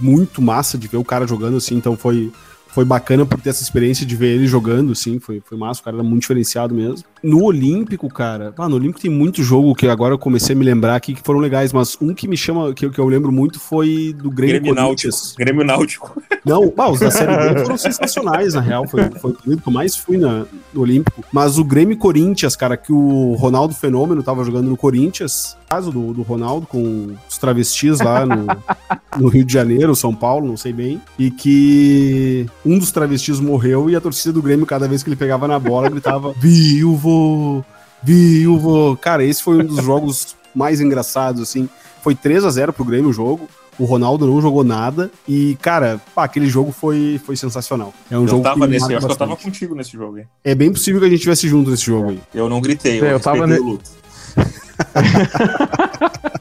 muito 0.00 0.40
massa 0.40 0.78
de 0.78 0.86
ver 0.88 0.96
o 0.96 1.04
cara 1.04 1.26
jogando 1.26 1.56
assim, 1.56 1.76
então 1.76 1.96
foi 1.96 2.32
foi 2.68 2.84
bacana 2.84 3.26
por 3.26 3.40
ter 3.40 3.50
essa 3.50 3.62
experiência 3.62 4.06
de 4.06 4.14
ver 4.14 4.36
ele 4.36 4.46
jogando, 4.46 4.94
sim, 4.94 5.18
foi, 5.18 5.42
foi 5.44 5.58
massa, 5.58 5.80
o 5.80 5.84
cara 5.84 5.96
era 5.96 6.04
muito 6.04 6.20
diferenciado 6.20 6.74
mesmo. 6.74 7.04
No 7.22 7.42
Olímpico, 7.42 8.08
cara, 8.08 8.54
ah, 8.56 8.68
no 8.68 8.76
Olímpico 8.76 9.00
tem 9.00 9.10
muito 9.10 9.42
jogo 9.42 9.74
que 9.74 9.88
agora 9.88 10.14
eu 10.14 10.18
comecei 10.18 10.54
a 10.54 10.58
me 10.58 10.64
lembrar 10.64 10.94
aqui 10.94 11.14
que 11.14 11.22
foram 11.22 11.40
legais, 11.40 11.72
mas 11.72 11.96
um 12.00 12.14
que 12.14 12.28
me 12.28 12.36
chama, 12.36 12.72
que, 12.72 12.88
que 12.88 12.98
eu 12.98 13.08
lembro 13.08 13.32
muito 13.32 13.58
foi 13.58 14.14
do 14.16 14.30
Grêmio, 14.30 14.60
Grêmio 14.60 14.74
Náutico. 14.74 15.16
Grêmio 15.36 15.64
Náutico. 15.64 16.22
Não, 16.48 16.72
ah, 16.76 16.90
os 16.90 17.00
da 17.00 17.10
Série 17.10 17.54
B 17.54 17.60
foram 17.60 17.76
sensacionais, 17.76 18.54
na 18.54 18.60
real, 18.60 18.86
foi, 18.86 19.10
foi 19.10 19.32
o 19.32 19.34
que 19.34 19.68
eu 19.68 19.72
mais 19.72 19.96
fui 19.96 20.16
na, 20.16 20.44
no 20.72 20.80
Olímpico. 20.80 21.22
Mas 21.32 21.58
o 21.58 21.64
Grêmio 21.64 21.96
Corinthians, 21.96 22.56
cara, 22.56 22.76
que 22.76 22.92
o 22.92 23.34
Ronaldo 23.34 23.74
Fenômeno 23.74 24.22
tava 24.22 24.42
jogando 24.44 24.68
no 24.68 24.76
Corinthians, 24.76 25.56
caso 25.68 25.90
do, 25.90 26.12
do 26.12 26.22
Ronaldo 26.22 26.66
com 26.66 27.14
os 27.28 27.38
travestis 27.38 28.00
lá 28.00 28.24
no, 28.24 28.46
no 29.18 29.28
Rio 29.28 29.44
de 29.44 29.52
Janeiro, 29.52 29.94
São 29.94 30.14
Paulo, 30.14 30.46
não 30.46 30.56
sei 30.56 30.72
bem, 30.72 31.00
e 31.18 31.30
que 31.30 32.46
um 32.64 32.78
dos 32.78 32.90
travestis 32.90 33.40
morreu 33.40 33.90
e 33.90 33.96
a 33.96 34.00
torcida 34.00 34.32
do 34.32 34.42
Grêmio, 34.42 34.66
cada 34.66 34.88
vez 34.88 35.02
que 35.02 35.08
ele 35.08 35.16
pegava 35.16 35.46
na 35.46 35.58
bola, 35.58 35.90
gritava: 35.90 36.32
Viúvo! 36.38 37.64
Viúvo! 38.02 38.96
Cara, 38.96 39.24
esse 39.24 39.42
foi 39.42 39.58
um 39.58 39.64
dos 39.64 39.84
jogos 39.84 40.36
mais 40.54 40.80
engraçados, 40.80 41.42
assim. 41.42 41.68
Foi 42.02 42.14
3 42.14 42.44
a 42.44 42.50
0 42.50 42.72
pro 42.72 42.84
Grêmio 42.84 43.10
o 43.10 43.12
jogo. 43.12 43.48
O 43.78 43.84
Ronaldo 43.84 44.26
não 44.26 44.40
jogou 44.40 44.64
nada. 44.64 45.10
E, 45.26 45.56
cara, 45.60 46.00
pá, 46.14 46.24
aquele 46.24 46.48
jogo 46.48 46.72
foi, 46.72 47.20
foi 47.24 47.36
sensacional. 47.36 47.92
É 48.10 48.18
um 48.18 48.22
eu 48.22 48.28
jogo 48.28 48.42
tava 48.42 48.66
que 48.66 48.72
nesse, 48.72 48.92
eu 48.92 48.98
acho 48.98 49.06
que 49.06 49.12
eu 49.12 49.16
tava 49.16 49.36
contigo 49.36 49.74
nesse 49.74 49.92
jogo, 49.92 50.18
hein? 50.18 50.24
É 50.44 50.54
bem 50.54 50.72
possível 50.72 51.00
que 51.00 51.06
a 51.06 51.08
gente 51.08 51.18
estivesse 51.18 51.48
junto 51.48 51.70
nesse 51.70 51.84
jogo 51.84 52.10
aí. 52.10 52.20
Eu 52.34 52.48
não 52.48 52.60
gritei, 52.60 53.00
eu, 53.00 53.06
é, 53.06 53.12
eu 53.12 53.20
tava 53.20 53.46
ne... 53.46 53.58
luto. 53.58 53.90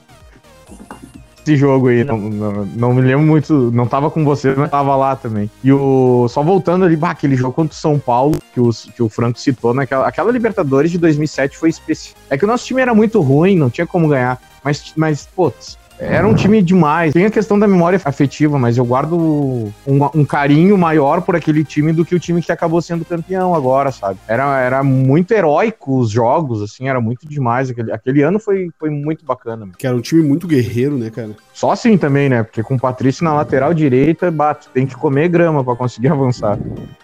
esse 1.48 1.56
jogo 1.56 1.88
aí. 1.88 2.04
Não, 2.04 2.18
não, 2.18 2.66
não, 2.66 2.94
me 2.94 3.02
lembro 3.02 3.26
muito. 3.26 3.72
Não 3.72 3.88
tava 3.88 4.12
com 4.12 4.24
você, 4.26 4.54
mas 4.56 4.70
tava 4.70 4.96
lá 4.96 5.16
também. 5.16 5.50
E 5.64 5.72
o. 5.72 6.28
Só 6.30 6.44
voltando 6.44 6.84
ali, 6.84 6.96
bah, 6.96 7.12
aquele 7.12 7.36
jogo 7.36 7.54
contra 7.54 7.74
o 7.74 7.78
São 7.78 7.98
Paulo, 7.98 8.38
que 8.54 8.60
o, 8.60 8.70
que 8.96 9.02
o 9.02 9.10
Franco 9.10 9.40
citou, 9.40 9.74
naquela 9.74 10.04
né, 10.04 10.10
aquela 10.10 10.32
Libertadores 10.32 10.92
de 10.92 10.98
2007 10.98 11.58
foi 11.58 11.70
especial. 11.70 12.16
É 12.30 12.38
que 12.38 12.44
o 12.44 12.48
nosso 12.48 12.66
time 12.66 12.82
era 12.82 12.94
muito 12.94 13.22
ruim, 13.22 13.58
não 13.58 13.70
tinha 13.70 13.88
como 13.88 14.10
ganhar. 14.10 14.40
Mas, 14.64 14.92
mas 14.96 15.28
pô, 15.34 15.52
Era 16.00 16.28
um 16.28 16.36
time 16.36 16.62
demais. 16.62 17.14
Tem 17.14 17.26
a 17.26 17.32
questão 17.32 17.58
da 17.58 17.68
memória 17.68 18.00
afetiva, 18.04 18.60
mas 18.60 18.78
eu 18.78 18.86
guardo 18.86 19.18
um, 19.18 19.72
um, 20.14 20.26
carinho 20.26 20.78
maior 20.78 21.22
por 21.22 21.36
aquele 21.36 21.64
time 21.64 21.92
do 21.92 22.06
que 22.06 22.14
o 22.14 22.20
time 22.20 22.42
que 22.42 22.52
acabou 22.52 22.82
sendo 22.82 23.04
campeão 23.04 23.56
agora, 23.56 23.92
sabe? 23.92 24.20
Era, 24.28 24.60
era 24.60 24.84
muito 24.84 25.32
heróico 25.32 26.00
os 26.00 26.12
jogos, 26.12 26.62
assim, 26.62 26.88
era 26.88 27.02
muito 27.02 27.28
demais. 27.28 27.70
Aquele, 27.70 27.92
aquele 27.92 28.22
ano 28.22 28.40
foi, 28.40 28.70
foi 28.80 28.90
muito 28.90 29.26
bacana. 29.26 29.68
Que 29.78 29.88
era 29.88 29.96
um 29.96 30.02
time 30.02 30.22
muito 30.22 30.48
guerreiro, 30.48 30.98
né, 30.98 31.10
cara? 31.10 31.32
Só 31.54 31.72
assim 31.72 31.98
também, 31.98 32.30
né? 32.30 32.44
Porque 32.44 32.62
com 32.62 32.76
o 32.76 32.80
Patrício 32.80 33.24
na 33.24 33.34
lateral 33.34 33.74
direita, 33.74 34.30
bate, 34.30 34.70
tem 34.70 34.86
que 34.86 34.96
comer 34.96 35.30
grama 35.30 35.64
para 35.64 35.76
conseguir 35.76 36.10
avançar. 36.14 36.60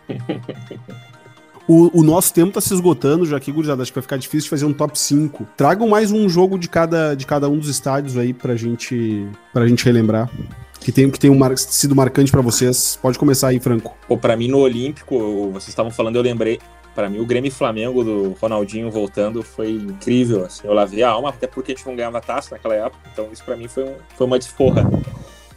O, 1.68 2.00
o, 2.00 2.04
nosso 2.04 2.34
tempo 2.34 2.52
tá 2.52 2.60
se 2.60 2.74
esgotando 2.74 3.26
já 3.26 3.38
aqui, 3.38 3.52
gurizada. 3.52 3.82
Acho 3.82 3.92
que 3.92 3.96
vai 3.96 4.02
ficar 4.02 4.18
difícil 4.18 4.44
de 4.44 4.50
fazer 4.50 4.66
um 4.66 4.74
top 4.74 4.98
5. 5.00 5.48
Tragam 5.56 5.88
mais 5.88 6.12
um 6.12 6.28
jogo 6.28 6.60
de 6.60 6.68
cada, 6.68 7.16
de 7.16 7.26
cada 7.26 7.50
um 7.50 7.58
dos 7.58 7.70
estádios 7.70 8.18
aí 8.18 8.34
pra 8.34 8.56
gente, 8.56 9.26
pra 9.54 9.66
gente 9.66 9.86
relembrar. 9.86 10.30
Que 10.82 10.92
tem, 10.92 11.10
que 11.10 11.18
tem 11.18 11.30
um 11.30 11.38
mar, 11.38 11.58
sido 11.58 11.96
marcante 11.96 12.32
para 12.32 12.42
vocês. 12.42 13.00
Pode 13.02 13.18
começar 13.18 13.48
aí, 13.48 13.60
Franco. 13.60 13.96
Pô, 14.08 14.18
pra 14.18 14.36
mim 14.36 14.50
no 14.50 14.58
Olímpico, 14.60 15.50
vocês 15.52 15.70
estavam 15.70 15.92
falando, 15.92 16.18
eu 16.18 16.22
lembrei. 16.22 16.60
Para 16.94 17.10
mim, 17.10 17.20
o 17.20 17.26
Grêmio 17.26 17.52
Flamengo 17.52 18.04
do 18.04 18.36
Ronaldinho 18.40 18.92
voltando 18.92 19.42
foi 19.42 19.72
incrível. 19.72 20.46
Assim, 20.46 20.68
eu 20.68 20.74
lavei 20.74 21.02
a 21.02 21.10
alma, 21.10 21.30
até 21.30 21.48
porque 21.48 21.72
a 21.72 21.76
gente 21.76 21.88
não 21.88 21.96
ganhava 21.96 22.20
taça 22.20 22.54
naquela 22.54 22.76
época. 22.76 23.00
Então, 23.12 23.30
isso 23.32 23.44
para 23.44 23.56
mim 23.56 23.68
foi, 23.68 23.86
um, 23.86 23.96
foi 24.16 24.28
uma 24.28 24.38
desforra 24.38 24.84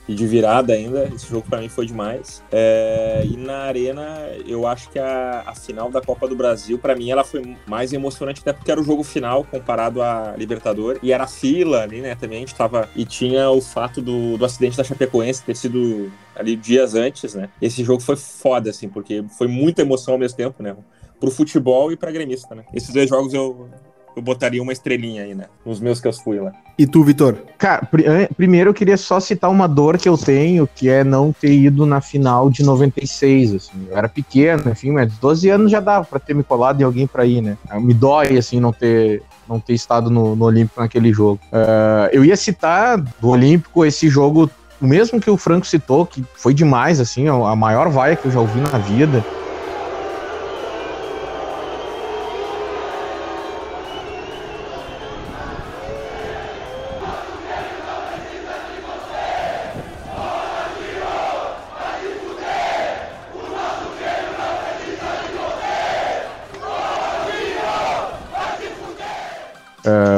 e 0.08 0.14
de 0.14 0.26
virada 0.26 0.72
ainda. 0.72 1.10
Esse 1.14 1.28
jogo 1.28 1.46
para 1.48 1.60
mim 1.60 1.68
foi 1.68 1.86
demais. 1.86 2.42
É, 2.50 3.22
e 3.24 3.36
na 3.36 3.58
arena, 3.58 4.28
eu 4.46 4.66
acho 4.66 4.90
que 4.90 4.98
a, 4.98 5.44
a 5.46 5.54
final 5.54 5.90
da 5.90 6.00
Copa 6.00 6.28
do 6.28 6.36
Brasil, 6.36 6.78
para 6.78 6.94
mim, 6.94 7.10
ela 7.10 7.24
foi 7.24 7.56
mais 7.66 7.92
emocionante, 7.92 8.40
até 8.40 8.52
porque 8.52 8.70
era 8.70 8.80
o 8.80 8.84
jogo 8.84 9.02
final 9.02 9.44
comparado 9.44 10.02
à 10.02 10.34
Libertadores. 10.36 11.00
E 11.02 11.12
era 11.12 11.26
fila 11.26 11.82
ali, 11.82 12.00
né? 12.00 12.14
Também 12.14 12.38
a 12.38 12.40
gente 12.40 12.54
tava. 12.54 12.88
E 12.94 13.04
tinha 13.04 13.50
o 13.50 13.60
fato 13.60 14.00
do, 14.00 14.36
do 14.36 14.44
acidente 14.44 14.76
da 14.76 14.84
Chapecoense 14.84 15.42
ter 15.42 15.56
sido 15.56 16.10
ali 16.34 16.54
dias 16.54 16.94
antes, 16.94 17.34
né? 17.34 17.48
Esse 17.60 17.82
jogo 17.82 18.00
foi 18.00 18.16
foda, 18.16 18.70
assim, 18.70 18.88
porque 18.88 19.24
foi 19.36 19.48
muita 19.48 19.82
emoção 19.82 20.14
ao 20.14 20.20
mesmo 20.20 20.36
tempo, 20.36 20.62
né? 20.62 20.76
Pro 21.18 21.30
futebol 21.30 21.90
e 21.90 21.96
pra 21.96 22.10
gremista, 22.10 22.54
né? 22.54 22.64
Esses 22.74 22.92
dois 22.92 23.08
jogos 23.08 23.32
eu, 23.32 23.68
eu 24.16 24.22
botaria 24.22 24.62
uma 24.62 24.72
estrelinha 24.72 25.22
aí, 25.22 25.34
né? 25.34 25.44
Nos 25.64 25.78
meus 25.78 26.00
que 26.00 26.08
eu 26.08 26.12
fui 26.12 26.40
lá. 26.40 26.50
E 26.78 26.86
tu, 26.86 27.04
Vitor? 27.04 27.36
Cara, 27.58 27.84
pr 27.84 28.00
primeiro 28.34 28.70
eu 28.70 28.74
queria 28.74 28.96
só 28.96 29.20
citar 29.20 29.50
uma 29.50 29.68
dor 29.68 29.98
que 29.98 30.08
eu 30.08 30.16
tenho, 30.16 30.66
que 30.74 30.88
é 30.88 31.04
não 31.04 31.32
ter 31.32 31.52
ido 31.52 31.84
na 31.84 32.00
final 32.00 32.48
de 32.48 32.62
96, 32.62 33.54
assim. 33.54 33.86
Eu 33.90 33.96
era 33.96 34.08
pequeno, 34.08 34.70
enfim, 34.70 34.90
mas 34.90 35.12
12 35.18 35.50
anos 35.50 35.70
já 35.70 35.80
dava 35.80 36.06
pra 36.06 36.18
ter 36.18 36.34
me 36.34 36.42
colado 36.42 36.80
em 36.80 36.84
alguém 36.84 37.06
pra 37.06 37.26
ir, 37.26 37.42
né? 37.42 37.58
Me 37.74 37.92
dói, 37.92 38.38
assim, 38.38 38.58
não 38.58 38.72
ter, 38.72 39.22
não 39.46 39.60
ter 39.60 39.74
estado 39.74 40.08
no, 40.08 40.34
no 40.34 40.46
Olímpico 40.46 40.80
naquele 40.80 41.12
jogo. 41.12 41.38
Uh, 41.52 42.08
eu 42.10 42.24
ia 42.24 42.36
citar 42.36 42.96
do 42.98 43.28
Olímpico 43.28 43.84
esse 43.84 44.08
jogo, 44.08 44.50
o 44.80 44.86
mesmo 44.86 45.20
que 45.20 45.30
o 45.30 45.36
Franco 45.36 45.66
citou, 45.66 46.06
que 46.06 46.24
foi 46.36 46.54
demais, 46.54 47.00
assim, 47.00 47.28
a 47.28 47.54
maior 47.54 47.90
vaia 47.90 48.16
que 48.16 48.26
eu 48.26 48.32
já 48.32 48.40
ouvi 48.40 48.60
na 48.60 48.78
vida. 48.78 49.22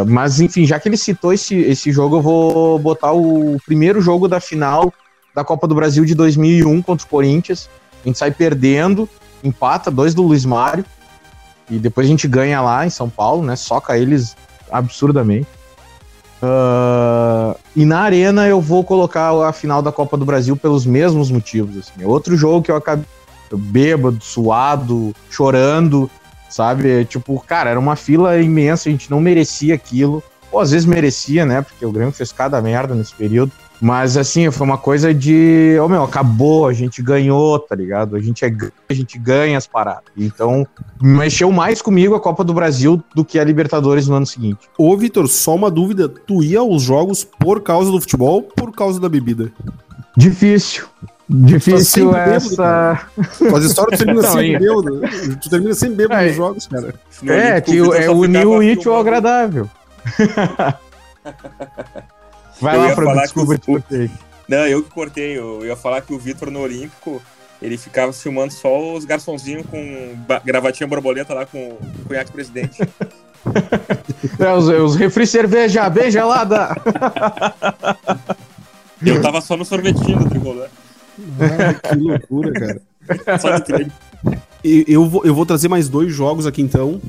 Mas, 0.06 0.40
enfim, 0.40 0.66
já 0.66 0.78
que 0.78 0.88
ele 0.88 0.96
citou 0.96 1.32
esse, 1.32 1.54
esse 1.54 1.90
jogo, 1.92 2.16
eu 2.16 2.22
vou 2.22 2.78
botar 2.78 3.12
o 3.12 3.56
primeiro 3.64 4.00
jogo 4.00 4.28
da 4.28 4.40
final 4.40 4.92
da 5.34 5.44
Copa 5.44 5.66
do 5.66 5.74
Brasil 5.74 6.04
de 6.04 6.14
2001 6.14 6.82
contra 6.82 7.06
o 7.06 7.08
Corinthians. 7.08 7.68
A 8.02 8.08
gente 8.08 8.18
sai 8.18 8.30
perdendo, 8.30 9.08
empata, 9.42 9.90
dois 9.90 10.14
do 10.14 10.22
Luiz 10.22 10.44
Mário, 10.44 10.84
e 11.70 11.78
depois 11.78 12.06
a 12.06 12.11
gente 12.11 12.26
ganha 12.26 12.61
lá 12.61 12.87
em 12.87 12.90
São 12.90 13.08
Paulo, 13.08 13.42
né? 13.42 13.54
Soca 13.56 13.96
eles 13.96 14.37
absurdamente. 14.70 15.48
Uh, 16.42 17.58
e 17.74 17.84
na 17.84 18.00
arena 18.00 18.46
eu 18.46 18.61
vou 18.61 18.84
colocar 18.84 19.32
a 19.46 19.52
final 19.52 19.82
da 19.82 19.90
Copa 19.90 20.16
do 20.16 20.24
Brasil 20.24 20.56
pelos 20.56 20.87
mesmos 20.87 21.30
motivos. 21.30 21.76
Assim. 21.76 22.02
É 22.02 22.06
outro 22.06 22.37
jogo 22.37 22.62
que 22.62 22.70
eu 22.70 22.76
acabei 22.76 23.04
bêbado, 23.56 24.22
suado, 24.22 25.14
chorando, 25.30 26.11
sabe? 26.48 27.04
Tipo, 27.04 27.38
cara, 27.46 27.70
era 27.70 27.78
uma 27.78 27.96
fila 27.96 28.40
imensa, 28.40 28.88
a 28.88 28.92
gente 28.92 29.11
não 29.11 29.20
merecia 29.20 29.74
aquilo. 29.74 30.22
Ou 30.50 30.61
às 30.61 30.70
vezes 30.70 30.87
merecia, 30.87 31.44
né? 31.44 31.61
Porque 31.61 31.84
o 31.84 31.92
Grêmio 31.92 32.12
fez 32.12 32.32
cada 32.32 32.61
merda 32.62 32.94
nesse 32.94 33.14
período. 33.14 33.52
Mas 33.80 34.16
assim, 34.16 34.50
foi 34.50 34.66
uma 34.66 34.78
coisa 34.78 35.14
de, 35.14 35.76
ô 35.80 35.84
oh, 35.84 35.88
meu, 35.88 36.02
acabou, 36.02 36.66
a 36.66 36.72
gente 36.72 37.00
ganhou, 37.00 37.58
tá 37.58 37.76
ligado? 37.76 38.16
A 38.16 38.20
gente, 38.20 38.44
é, 38.44 38.52
a 38.88 38.94
gente 38.94 39.18
ganha 39.18 39.56
as 39.56 39.66
paradas. 39.66 40.11
Então, 40.16 40.66
mexeu 41.00 41.52
mais 41.52 41.80
comigo 41.80 42.14
a 42.14 42.20
Copa 42.20 42.42
do 42.42 42.52
Brasil 42.52 43.00
do 43.14 43.24
que 43.24 43.38
a 43.38 43.44
Libertadores 43.44 44.08
no 44.08 44.16
ano 44.16 44.26
seguinte. 44.26 44.68
Ô, 44.76 44.96
Vitor, 44.96 45.28
só 45.28 45.54
uma 45.54 45.70
dúvida: 45.70 46.08
tu 46.08 46.42
ia 46.42 46.58
aos 46.58 46.82
jogos 46.82 47.24
por 47.24 47.62
causa 47.62 47.90
do 47.92 48.00
futebol 48.00 48.37
ou 48.37 48.42
por 48.42 48.72
causa 48.72 48.98
da 48.98 49.08
bebida? 49.08 49.52
Difícil. 50.16 50.87
Difícil 51.30 52.10
tá 52.10 52.24
essa. 52.24 53.06
Bêbado, 53.38 53.56
As 53.56 53.64
histórias 53.64 54.00
tu 54.00 54.06
termina 54.06 54.26
sempre 54.26 54.58
bêbado. 54.58 55.00
Tu 55.40 55.50
termina 55.50 55.74
sempre 55.74 55.96
bêbado 55.96 56.22
é, 56.22 56.26
nos 56.26 56.36
jogos, 56.36 56.66
cara. 56.66 56.94
É, 57.26 57.60
que 57.60 57.76
é 57.76 58.10
unir 58.10 58.46
o 58.46 58.58
útil 58.58 58.94
ao 58.94 59.00
agradável. 59.00 59.68
Vai 62.60 62.76
eu 62.76 62.80
lá, 62.82 62.94
Fran, 62.94 63.14
desculpa, 63.14 63.58
te 63.58 63.66
cortei. 63.66 64.10
Não, 64.48 64.66
eu 64.66 64.82
que 64.82 64.90
cortei. 64.90 65.38
Eu 65.38 65.66
ia 65.66 65.76
falar 65.76 66.00
que 66.00 66.14
o 66.14 66.18
Vitor 66.18 66.50
no 66.50 66.60
Olímpico, 66.60 67.20
ele 67.60 67.76
ficava 67.76 68.10
filmando 68.12 68.52
só 68.52 68.94
os 68.94 69.04
garçonzinhos 69.04 69.66
com 69.66 70.16
gravatinha 70.44 70.86
borboleta 70.86 71.34
lá 71.34 71.44
com 71.44 71.58
o 71.72 71.78
cunhaque 72.06 72.32
presidente. 72.32 72.80
é, 74.40 74.52
os, 74.54 74.66
os 74.66 74.96
refri 74.96 75.26
cerveja 75.26 75.90
bem 75.90 76.10
gelada. 76.10 76.74
eu 79.04 79.20
tava 79.20 79.42
só 79.42 79.58
no 79.58 79.64
sorvetinho 79.66 80.20
do 80.20 80.30
tricolor. 80.30 80.68
Que 81.83 81.96
loucura, 81.96 82.52
cara. 82.52 82.83
Só 83.38 83.59
de 83.59 83.90
eu 84.62 85.07
vou, 85.07 85.24
eu 85.24 85.35
vou 85.35 85.46
trazer 85.46 85.68
mais 85.68 85.88
dois 85.88 86.12
jogos 86.12 86.46
aqui 86.46 86.62
então. 86.62 87.00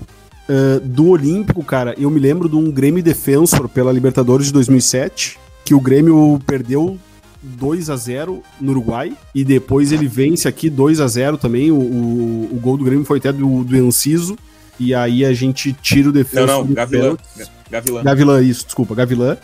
Uh, 0.47 0.79
do 0.83 1.09
Olímpico, 1.09 1.63
cara, 1.63 1.93
eu 1.97 2.09
me 2.09 2.19
lembro 2.19 2.49
de 2.49 2.55
um 2.55 2.71
Grêmio 2.71 3.03
Defensor 3.03 3.69
pela 3.69 3.91
Libertadores 3.91 4.47
de 4.47 4.53
2007, 4.53 5.37
que 5.63 5.75
o 5.75 5.79
Grêmio 5.79 6.41
perdeu 6.45 6.97
2 7.41 7.89
a 7.89 7.95
0 7.95 8.41
no 8.59 8.71
Uruguai 8.71 9.13
e 9.33 9.43
depois 9.43 9.91
ele 9.91 10.07
vence 10.07 10.47
aqui 10.47 10.67
2 10.69 11.01
a 11.01 11.07
0 11.07 11.37
também. 11.37 11.71
O, 11.71 11.75
o, 11.75 12.49
o 12.51 12.59
gol 12.59 12.77
do 12.77 12.83
Grêmio 12.83 13.05
foi 13.05 13.19
até 13.19 13.31
do, 13.31 13.63
do 13.63 13.77
Enciso. 13.77 14.37
E 14.79 14.95
aí 14.95 15.23
a 15.23 15.33
gente 15.33 15.73
tira 15.73 16.09
o 16.09 16.11
defensor. 16.11 16.47
Não, 16.47 16.65
não, 16.65 16.73
Gavilã. 16.73 17.17
Gavilã. 17.69 18.03
Gavilã, 18.03 18.41
isso, 18.41 18.65
desculpa, 18.65 18.95
Gavilã 18.95 19.37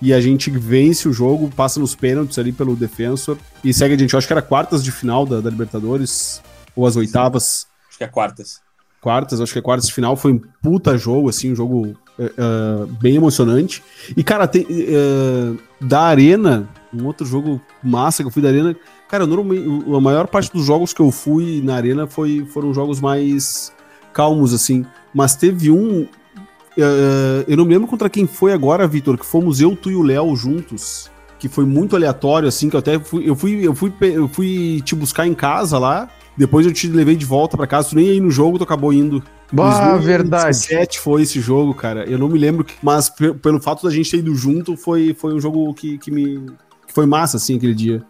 e 0.00 0.14
a 0.14 0.20
gente 0.20 0.50
vence 0.50 1.08
o 1.08 1.12
jogo, 1.12 1.50
passa 1.54 1.78
nos 1.78 1.94
pênaltis 1.94 2.38
ali 2.38 2.52
pelo 2.52 2.74
defensor 2.74 3.36
e 3.62 3.72
segue 3.74 3.94
a 3.94 3.98
gente. 3.98 4.12
Eu 4.12 4.18
acho 4.18 4.26
que 4.26 4.32
era 4.32 4.42
quartas 4.42 4.82
de 4.82 4.90
final 4.90 5.26
da, 5.26 5.40
da 5.40 5.50
Libertadores, 5.50 6.42
ou 6.74 6.86
as 6.86 6.96
oitavas. 6.96 7.66
Acho 7.88 7.98
que 7.98 8.04
é 8.04 8.08
quartas. 8.08 8.60
Quartas, 9.00 9.40
acho 9.40 9.52
que 9.52 9.58
é 9.58 9.62
quartas 9.62 9.86
de 9.88 9.94
final. 9.94 10.16
Foi 10.16 10.32
um 10.32 10.40
puta 10.62 10.96
jogo, 10.96 11.28
assim, 11.28 11.52
um 11.52 11.56
jogo 11.56 11.96
uh, 12.18 12.86
bem 13.00 13.16
emocionante. 13.16 13.82
E, 14.16 14.22
cara, 14.22 14.46
tem, 14.46 14.62
uh, 14.62 15.58
da 15.80 16.02
Arena, 16.02 16.68
um 16.92 17.06
outro 17.06 17.26
jogo 17.26 17.60
massa 17.82 18.22
que 18.22 18.28
eu 18.28 18.32
fui 18.32 18.42
da 18.42 18.48
Arena. 18.48 18.76
Cara, 19.08 19.26
normalmente, 19.26 19.66
a 19.66 20.00
maior 20.00 20.26
parte 20.26 20.52
dos 20.52 20.64
jogos 20.64 20.92
que 20.92 21.00
eu 21.00 21.10
fui 21.10 21.62
na 21.62 21.76
Arena 21.76 22.06
foi, 22.06 22.46
foram 22.52 22.74
jogos 22.74 23.00
mais 23.00 23.72
calmos, 24.12 24.52
assim. 24.52 24.84
Mas 25.14 25.34
teve 25.34 25.70
um 25.70 26.06
eu 26.80 27.56
não 27.56 27.64
me 27.64 27.74
lembro 27.74 27.88
contra 27.88 28.08
quem 28.10 28.26
foi 28.26 28.52
agora, 28.52 28.86
Vitor, 28.86 29.18
que 29.18 29.26
fomos 29.26 29.60
eu, 29.60 29.76
tu 29.76 29.90
e 29.90 29.96
o 29.96 30.02
Léo 30.02 30.34
juntos. 30.36 31.10
Que 31.38 31.48
foi 31.48 31.64
muito 31.64 31.96
aleatório, 31.96 32.48
assim, 32.48 32.68
que 32.68 32.76
eu 32.76 32.80
até 32.80 32.98
fui. 32.98 33.28
Eu 33.28 33.34
fui, 33.34 33.66
eu 33.66 33.74
fui, 33.74 33.92
eu 34.00 34.28
fui 34.28 34.82
te 34.84 34.94
buscar 34.94 35.26
em 35.26 35.34
casa 35.34 35.78
lá. 35.78 36.08
Depois 36.36 36.66
eu 36.66 36.72
te 36.72 36.86
levei 36.88 37.16
de 37.16 37.24
volta 37.24 37.56
para 37.56 37.66
casa. 37.66 37.90
Tu 37.90 37.96
nem 37.96 38.10
aí 38.10 38.20
no 38.20 38.30
jogo, 38.30 38.58
tu 38.58 38.64
acabou 38.64 38.92
indo. 38.92 39.22
Bah, 39.52 39.96
verdade. 39.96 40.56
7 40.56 41.00
foi 41.00 41.22
esse 41.22 41.40
jogo, 41.40 41.74
cara. 41.74 42.04
Eu 42.04 42.18
não 42.18 42.28
me 42.28 42.38
lembro, 42.38 42.66
mas 42.82 43.10
pelo 43.10 43.60
fato 43.60 43.86
da 43.86 43.92
gente 43.92 44.10
ter 44.10 44.18
ido 44.18 44.34
junto, 44.34 44.76
foi, 44.76 45.14
foi 45.14 45.34
um 45.34 45.40
jogo 45.40 45.72
que, 45.74 45.98
que 45.98 46.10
me. 46.10 46.46
que 46.86 46.92
foi 46.92 47.06
massa, 47.06 47.36
assim, 47.36 47.56
aquele 47.56 47.74
dia. 47.74 48.02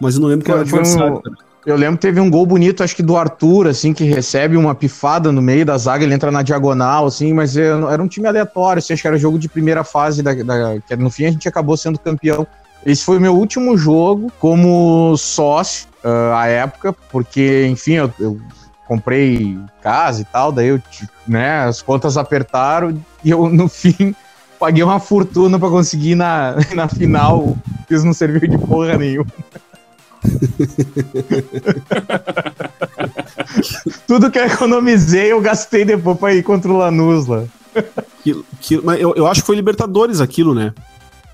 Mas 0.00 0.14
eu 0.14 0.22
não 0.22 0.28
lembro 0.28 0.44
que 0.44 0.50
era 0.50 0.62
adversário, 0.62 1.18
um... 1.18 1.20
cara. 1.20 1.49
Eu 1.66 1.76
lembro 1.76 1.96
que 1.96 2.02
teve 2.02 2.20
um 2.20 2.30
gol 2.30 2.46
bonito, 2.46 2.82
acho 2.82 2.96
que 2.96 3.02
do 3.02 3.16
Arthur, 3.16 3.68
assim, 3.68 3.92
que 3.92 4.04
recebe 4.04 4.56
uma 4.56 4.74
pifada 4.74 5.30
no 5.30 5.42
meio 5.42 5.64
da 5.64 5.76
zaga, 5.76 6.04
ele 6.04 6.14
entra 6.14 6.30
na 6.30 6.42
diagonal, 6.42 7.06
assim, 7.06 7.34
mas 7.34 7.56
era 7.56 8.02
um 8.02 8.08
time 8.08 8.26
aleatório, 8.26 8.78
assim, 8.78 8.94
acho 8.94 9.02
que 9.02 9.08
era 9.08 9.18
jogo 9.18 9.38
de 9.38 9.48
primeira 9.48 9.84
fase, 9.84 10.22
da, 10.22 10.32
da, 10.32 10.80
que 10.80 10.96
no 10.96 11.10
fim 11.10 11.26
a 11.26 11.30
gente 11.30 11.48
acabou 11.48 11.76
sendo 11.76 11.98
campeão. 11.98 12.46
Esse 12.84 13.04
foi 13.04 13.18
o 13.18 13.20
meu 13.20 13.36
último 13.36 13.76
jogo 13.76 14.32
como 14.40 15.14
sócio 15.18 15.86
uh, 16.02 16.34
à 16.34 16.46
época, 16.46 16.94
porque, 17.10 17.66
enfim, 17.66 17.92
eu, 17.92 18.10
eu 18.18 18.40
comprei 18.88 19.58
casa 19.82 20.22
e 20.22 20.24
tal, 20.24 20.50
daí 20.50 20.68
eu, 20.68 20.80
né, 21.28 21.64
as 21.64 21.82
contas 21.82 22.16
apertaram 22.16 22.98
e 23.22 23.30
eu, 23.30 23.50
no 23.50 23.68
fim, 23.68 24.14
Paguei 24.60 24.82
uma 24.82 25.00
fortuna 25.00 25.58
pra 25.58 25.70
conseguir 25.70 26.14
na, 26.14 26.54
na 26.76 26.86
final. 26.86 27.56
Isso 27.88 28.04
não 28.04 28.12
serviu 28.12 28.46
de 28.46 28.58
porra 28.58 28.98
nenhuma. 28.98 29.26
Tudo 34.06 34.30
que 34.30 34.38
eu 34.38 34.44
economizei, 34.44 35.32
eu 35.32 35.40
gastei 35.40 35.84
depois 35.84 36.18
pra 36.18 36.34
ir 36.34 36.42
contra 36.42 36.70
o 36.70 36.76
Lanús 36.76 37.26
lá. 37.26 37.44
Aquilo, 37.96 38.44
aquilo, 38.52 38.82
mas 38.84 39.00
eu, 39.00 39.14
eu 39.14 39.26
acho 39.26 39.40
que 39.40 39.46
foi 39.46 39.56
Libertadores 39.56 40.20
aquilo, 40.20 40.54
né? 40.54 40.74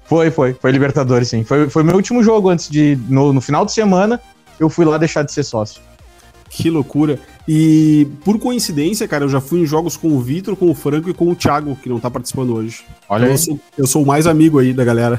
Foi, 0.05 0.31
foi. 0.31 0.55
Foi 0.55 0.71
Libertadores, 0.71 1.29
sim. 1.29 1.45
Foi, 1.45 1.69
foi 1.69 1.83
meu 1.83 1.97
último 1.97 2.23
jogo 2.23 2.49
antes 2.49 2.69
de. 2.69 2.97
No, 3.09 3.33
no 3.33 3.41
final 3.41 3.67
de 3.67 3.73
semana, 3.73 4.21
eu 4.59 4.69
fui 4.69 4.85
lá 4.85 4.99
deixar 4.99 5.23
de 5.23 5.33
ser 5.33 5.43
sócio. 5.43 5.81
Que 6.49 6.71
loucura. 6.71 7.19
E 7.47 8.07
por 8.25 8.39
coincidência, 8.39 9.07
cara, 9.09 9.25
eu 9.25 9.29
já 9.29 9.41
fui 9.41 9.61
em 9.61 9.67
jogos 9.67 9.97
com 9.97 10.09
o 10.09 10.21
Vitor, 10.21 10.57
com 10.57 10.71
o 10.71 10.75
Franco 10.75 11.11
e 11.11 11.15
com 11.15 11.29
o 11.29 11.35
Thiago, 11.35 11.77
que 11.77 11.89
não 11.89 11.99
tá 11.99 12.11
participando 12.11 12.55
hoje. 12.55 12.85
Olha 13.09 13.27
eu 13.27 13.33
aí. 13.33 13.39
sou, 13.39 13.61
eu 13.77 13.87
sou 13.87 14.03
o 14.03 14.07
mais 14.07 14.27
amigo 14.27 14.59
aí 14.59 14.73
da 14.73 14.85
galera. 14.85 15.19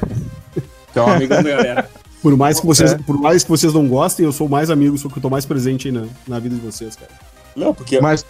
Então, 0.90 1.08
amigão 1.08 1.44
da 1.44 1.50
galera. 1.50 1.90
Por 2.22 2.36
mais 2.36 2.60
que 2.60 2.66
vocês, 2.66 2.94
É. 2.94 2.98
por 2.98 3.18
mais 3.20 3.44
que 3.44 3.50
vocês 3.50 3.74
não 3.74 3.88
gostem, 3.88 4.26
eu 4.26 4.32
sou 4.32 4.48
o 4.48 4.50
mais 4.50 4.70
amigo, 4.70 4.98
sou 4.98 5.10
que 5.10 5.18
eu 5.18 5.22
tô 5.22 5.30
mais 5.30 5.46
presente 5.46 5.88
aí 5.88 5.94
na, 5.94 6.06
na 6.28 6.40
vida 6.40 6.56
de 6.56 6.62
vocês, 6.62 6.96
cara. 6.96 7.12
Não, 7.56 7.74
porque 7.74 8.00
Mas 8.02 8.26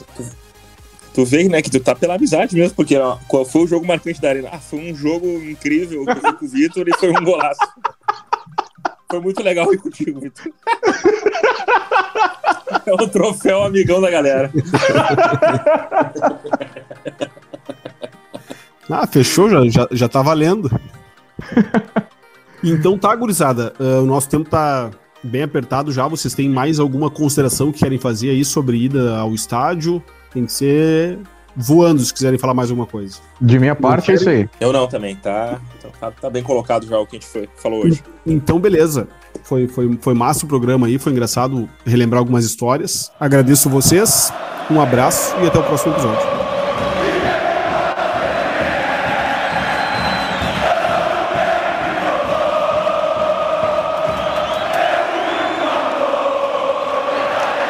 tu 1.13 1.25
vê, 1.25 1.47
né, 1.49 1.61
que 1.61 1.69
tu 1.71 1.79
tá 1.79 1.95
pela 1.95 2.15
amizade 2.15 2.55
mesmo, 2.55 2.75
porque 2.75 2.95
ó, 2.97 3.17
qual 3.27 3.43
foi 3.45 3.63
o 3.63 3.67
jogo 3.67 3.85
marcante 3.87 4.21
da 4.21 4.29
Arena? 4.29 4.49
Ah, 4.51 4.59
foi 4.59 4.91
um 4.91 4.95
jogo 4.95 5.25
incrível 5.41 6.05
que 6.05 6.11
eu 6.11 6.15
fui 6.21 6.33
com 6.33 6.45
o 6.45 6.49
Vitor 6.49 6.87
e 6.87 6.97
foi 6.97 7.09
um 7.09 7.23
golaço. 7.23 7.59
Foi 9.09 9.19
muito 9.21 9.41
legal 9.41 9.73
ir 9.73 9.77
contigo, 9.77 10.19
Vitor. 10.19 10.51
É 12.85 12.93
o 12.93 13.07
troféu 13.07 13.63
amigão 13.63 13.99
da 14.01 14.09
galera. 14.11 14.51
Ah, 18.89 19.05
fechou, 19.07 19.49
já, 19.49 19.65
já, 19.69 19.87
já 19.91 20.07
tá 20.09 20.21
valendo. 20.21 20.69
então 22.63 22.97
tá, 22.97 23.15
gurizada. 23.15 23.73
ah, 23.79 24.01
o 24.01 24.05
nosso 24.05 24.29
tempo 24.29 24.49
tá 24.49 24.91
bem 25.23 25.43
apertado 25.43 25.91
já. 25.91 26.07
Vocês 26.07 26.33
têm 26.33 26.49
mais 26.49 26.79
alguma 26.79 27.09
consideração 27.09 27.71
que 27.71 27.79
querem 27.79 27.97
fazer 27.97 28.29
aí 28.29 28.43
sobre 28.43 28.77
ida 28.77 29.17
ao 29.17 29.33
estádio? 29.33 30.01
Tem 30.31 30.45
que 30.45 30.51
ser 30.51 31.19
voando 31.55 31.99
se 32.01 32.13
quiserem 32.13 32.37
falar 32.37 32.53
mais 32.53 32.69
alguma 32.69 32.85
coisa. 32.85 33.17
de 33.41 33.57
minha 33.57 33.75
parte 33.75 34.11
é 34.11 34.13
isso 34.13 34.29
aí. 34.29 34.47
Eu 34.61 34.71
não 34.71 34.87
também, 34.87 35.15
tá, 35.15 35.59
tá, 35.99 36.11
tá 36.11 36.29
bem 36.29 36.43
colocado 36.43 36.85
já 36.85 36.99
o 36.99 37.07
que 37.07 37.15
a 37.15 37.19
gente 37.19 37.27
foi, 37.27 37.49
falou 37.55 37.83
hoje. 37.83 38.03
Então, 38.25 38.59
beleza. 38.59 39.07
Foi, 39.43 39.67
foi, 39.67 39.97
foi 40.01 40.13
massa 40.13 40.45
o 40.45 40.47
programa 40.47 40.87
aí, 40.87 40.99
foi 40.99 41.13
engraçado 41.13 41.67
relembrar 41.85 42.19
algumas 42.19 42.45
histórias. 42.45 43.11
Agradeço 43.19 43.69
vocês, 43.69 44.31
um 44.69 44.79
abraço 44.79 45.35
e 45.41 45.47
até 45.47 45.57
o 45.57 45.63
próximo 45.63 45.93
episódio. 45.93 46.46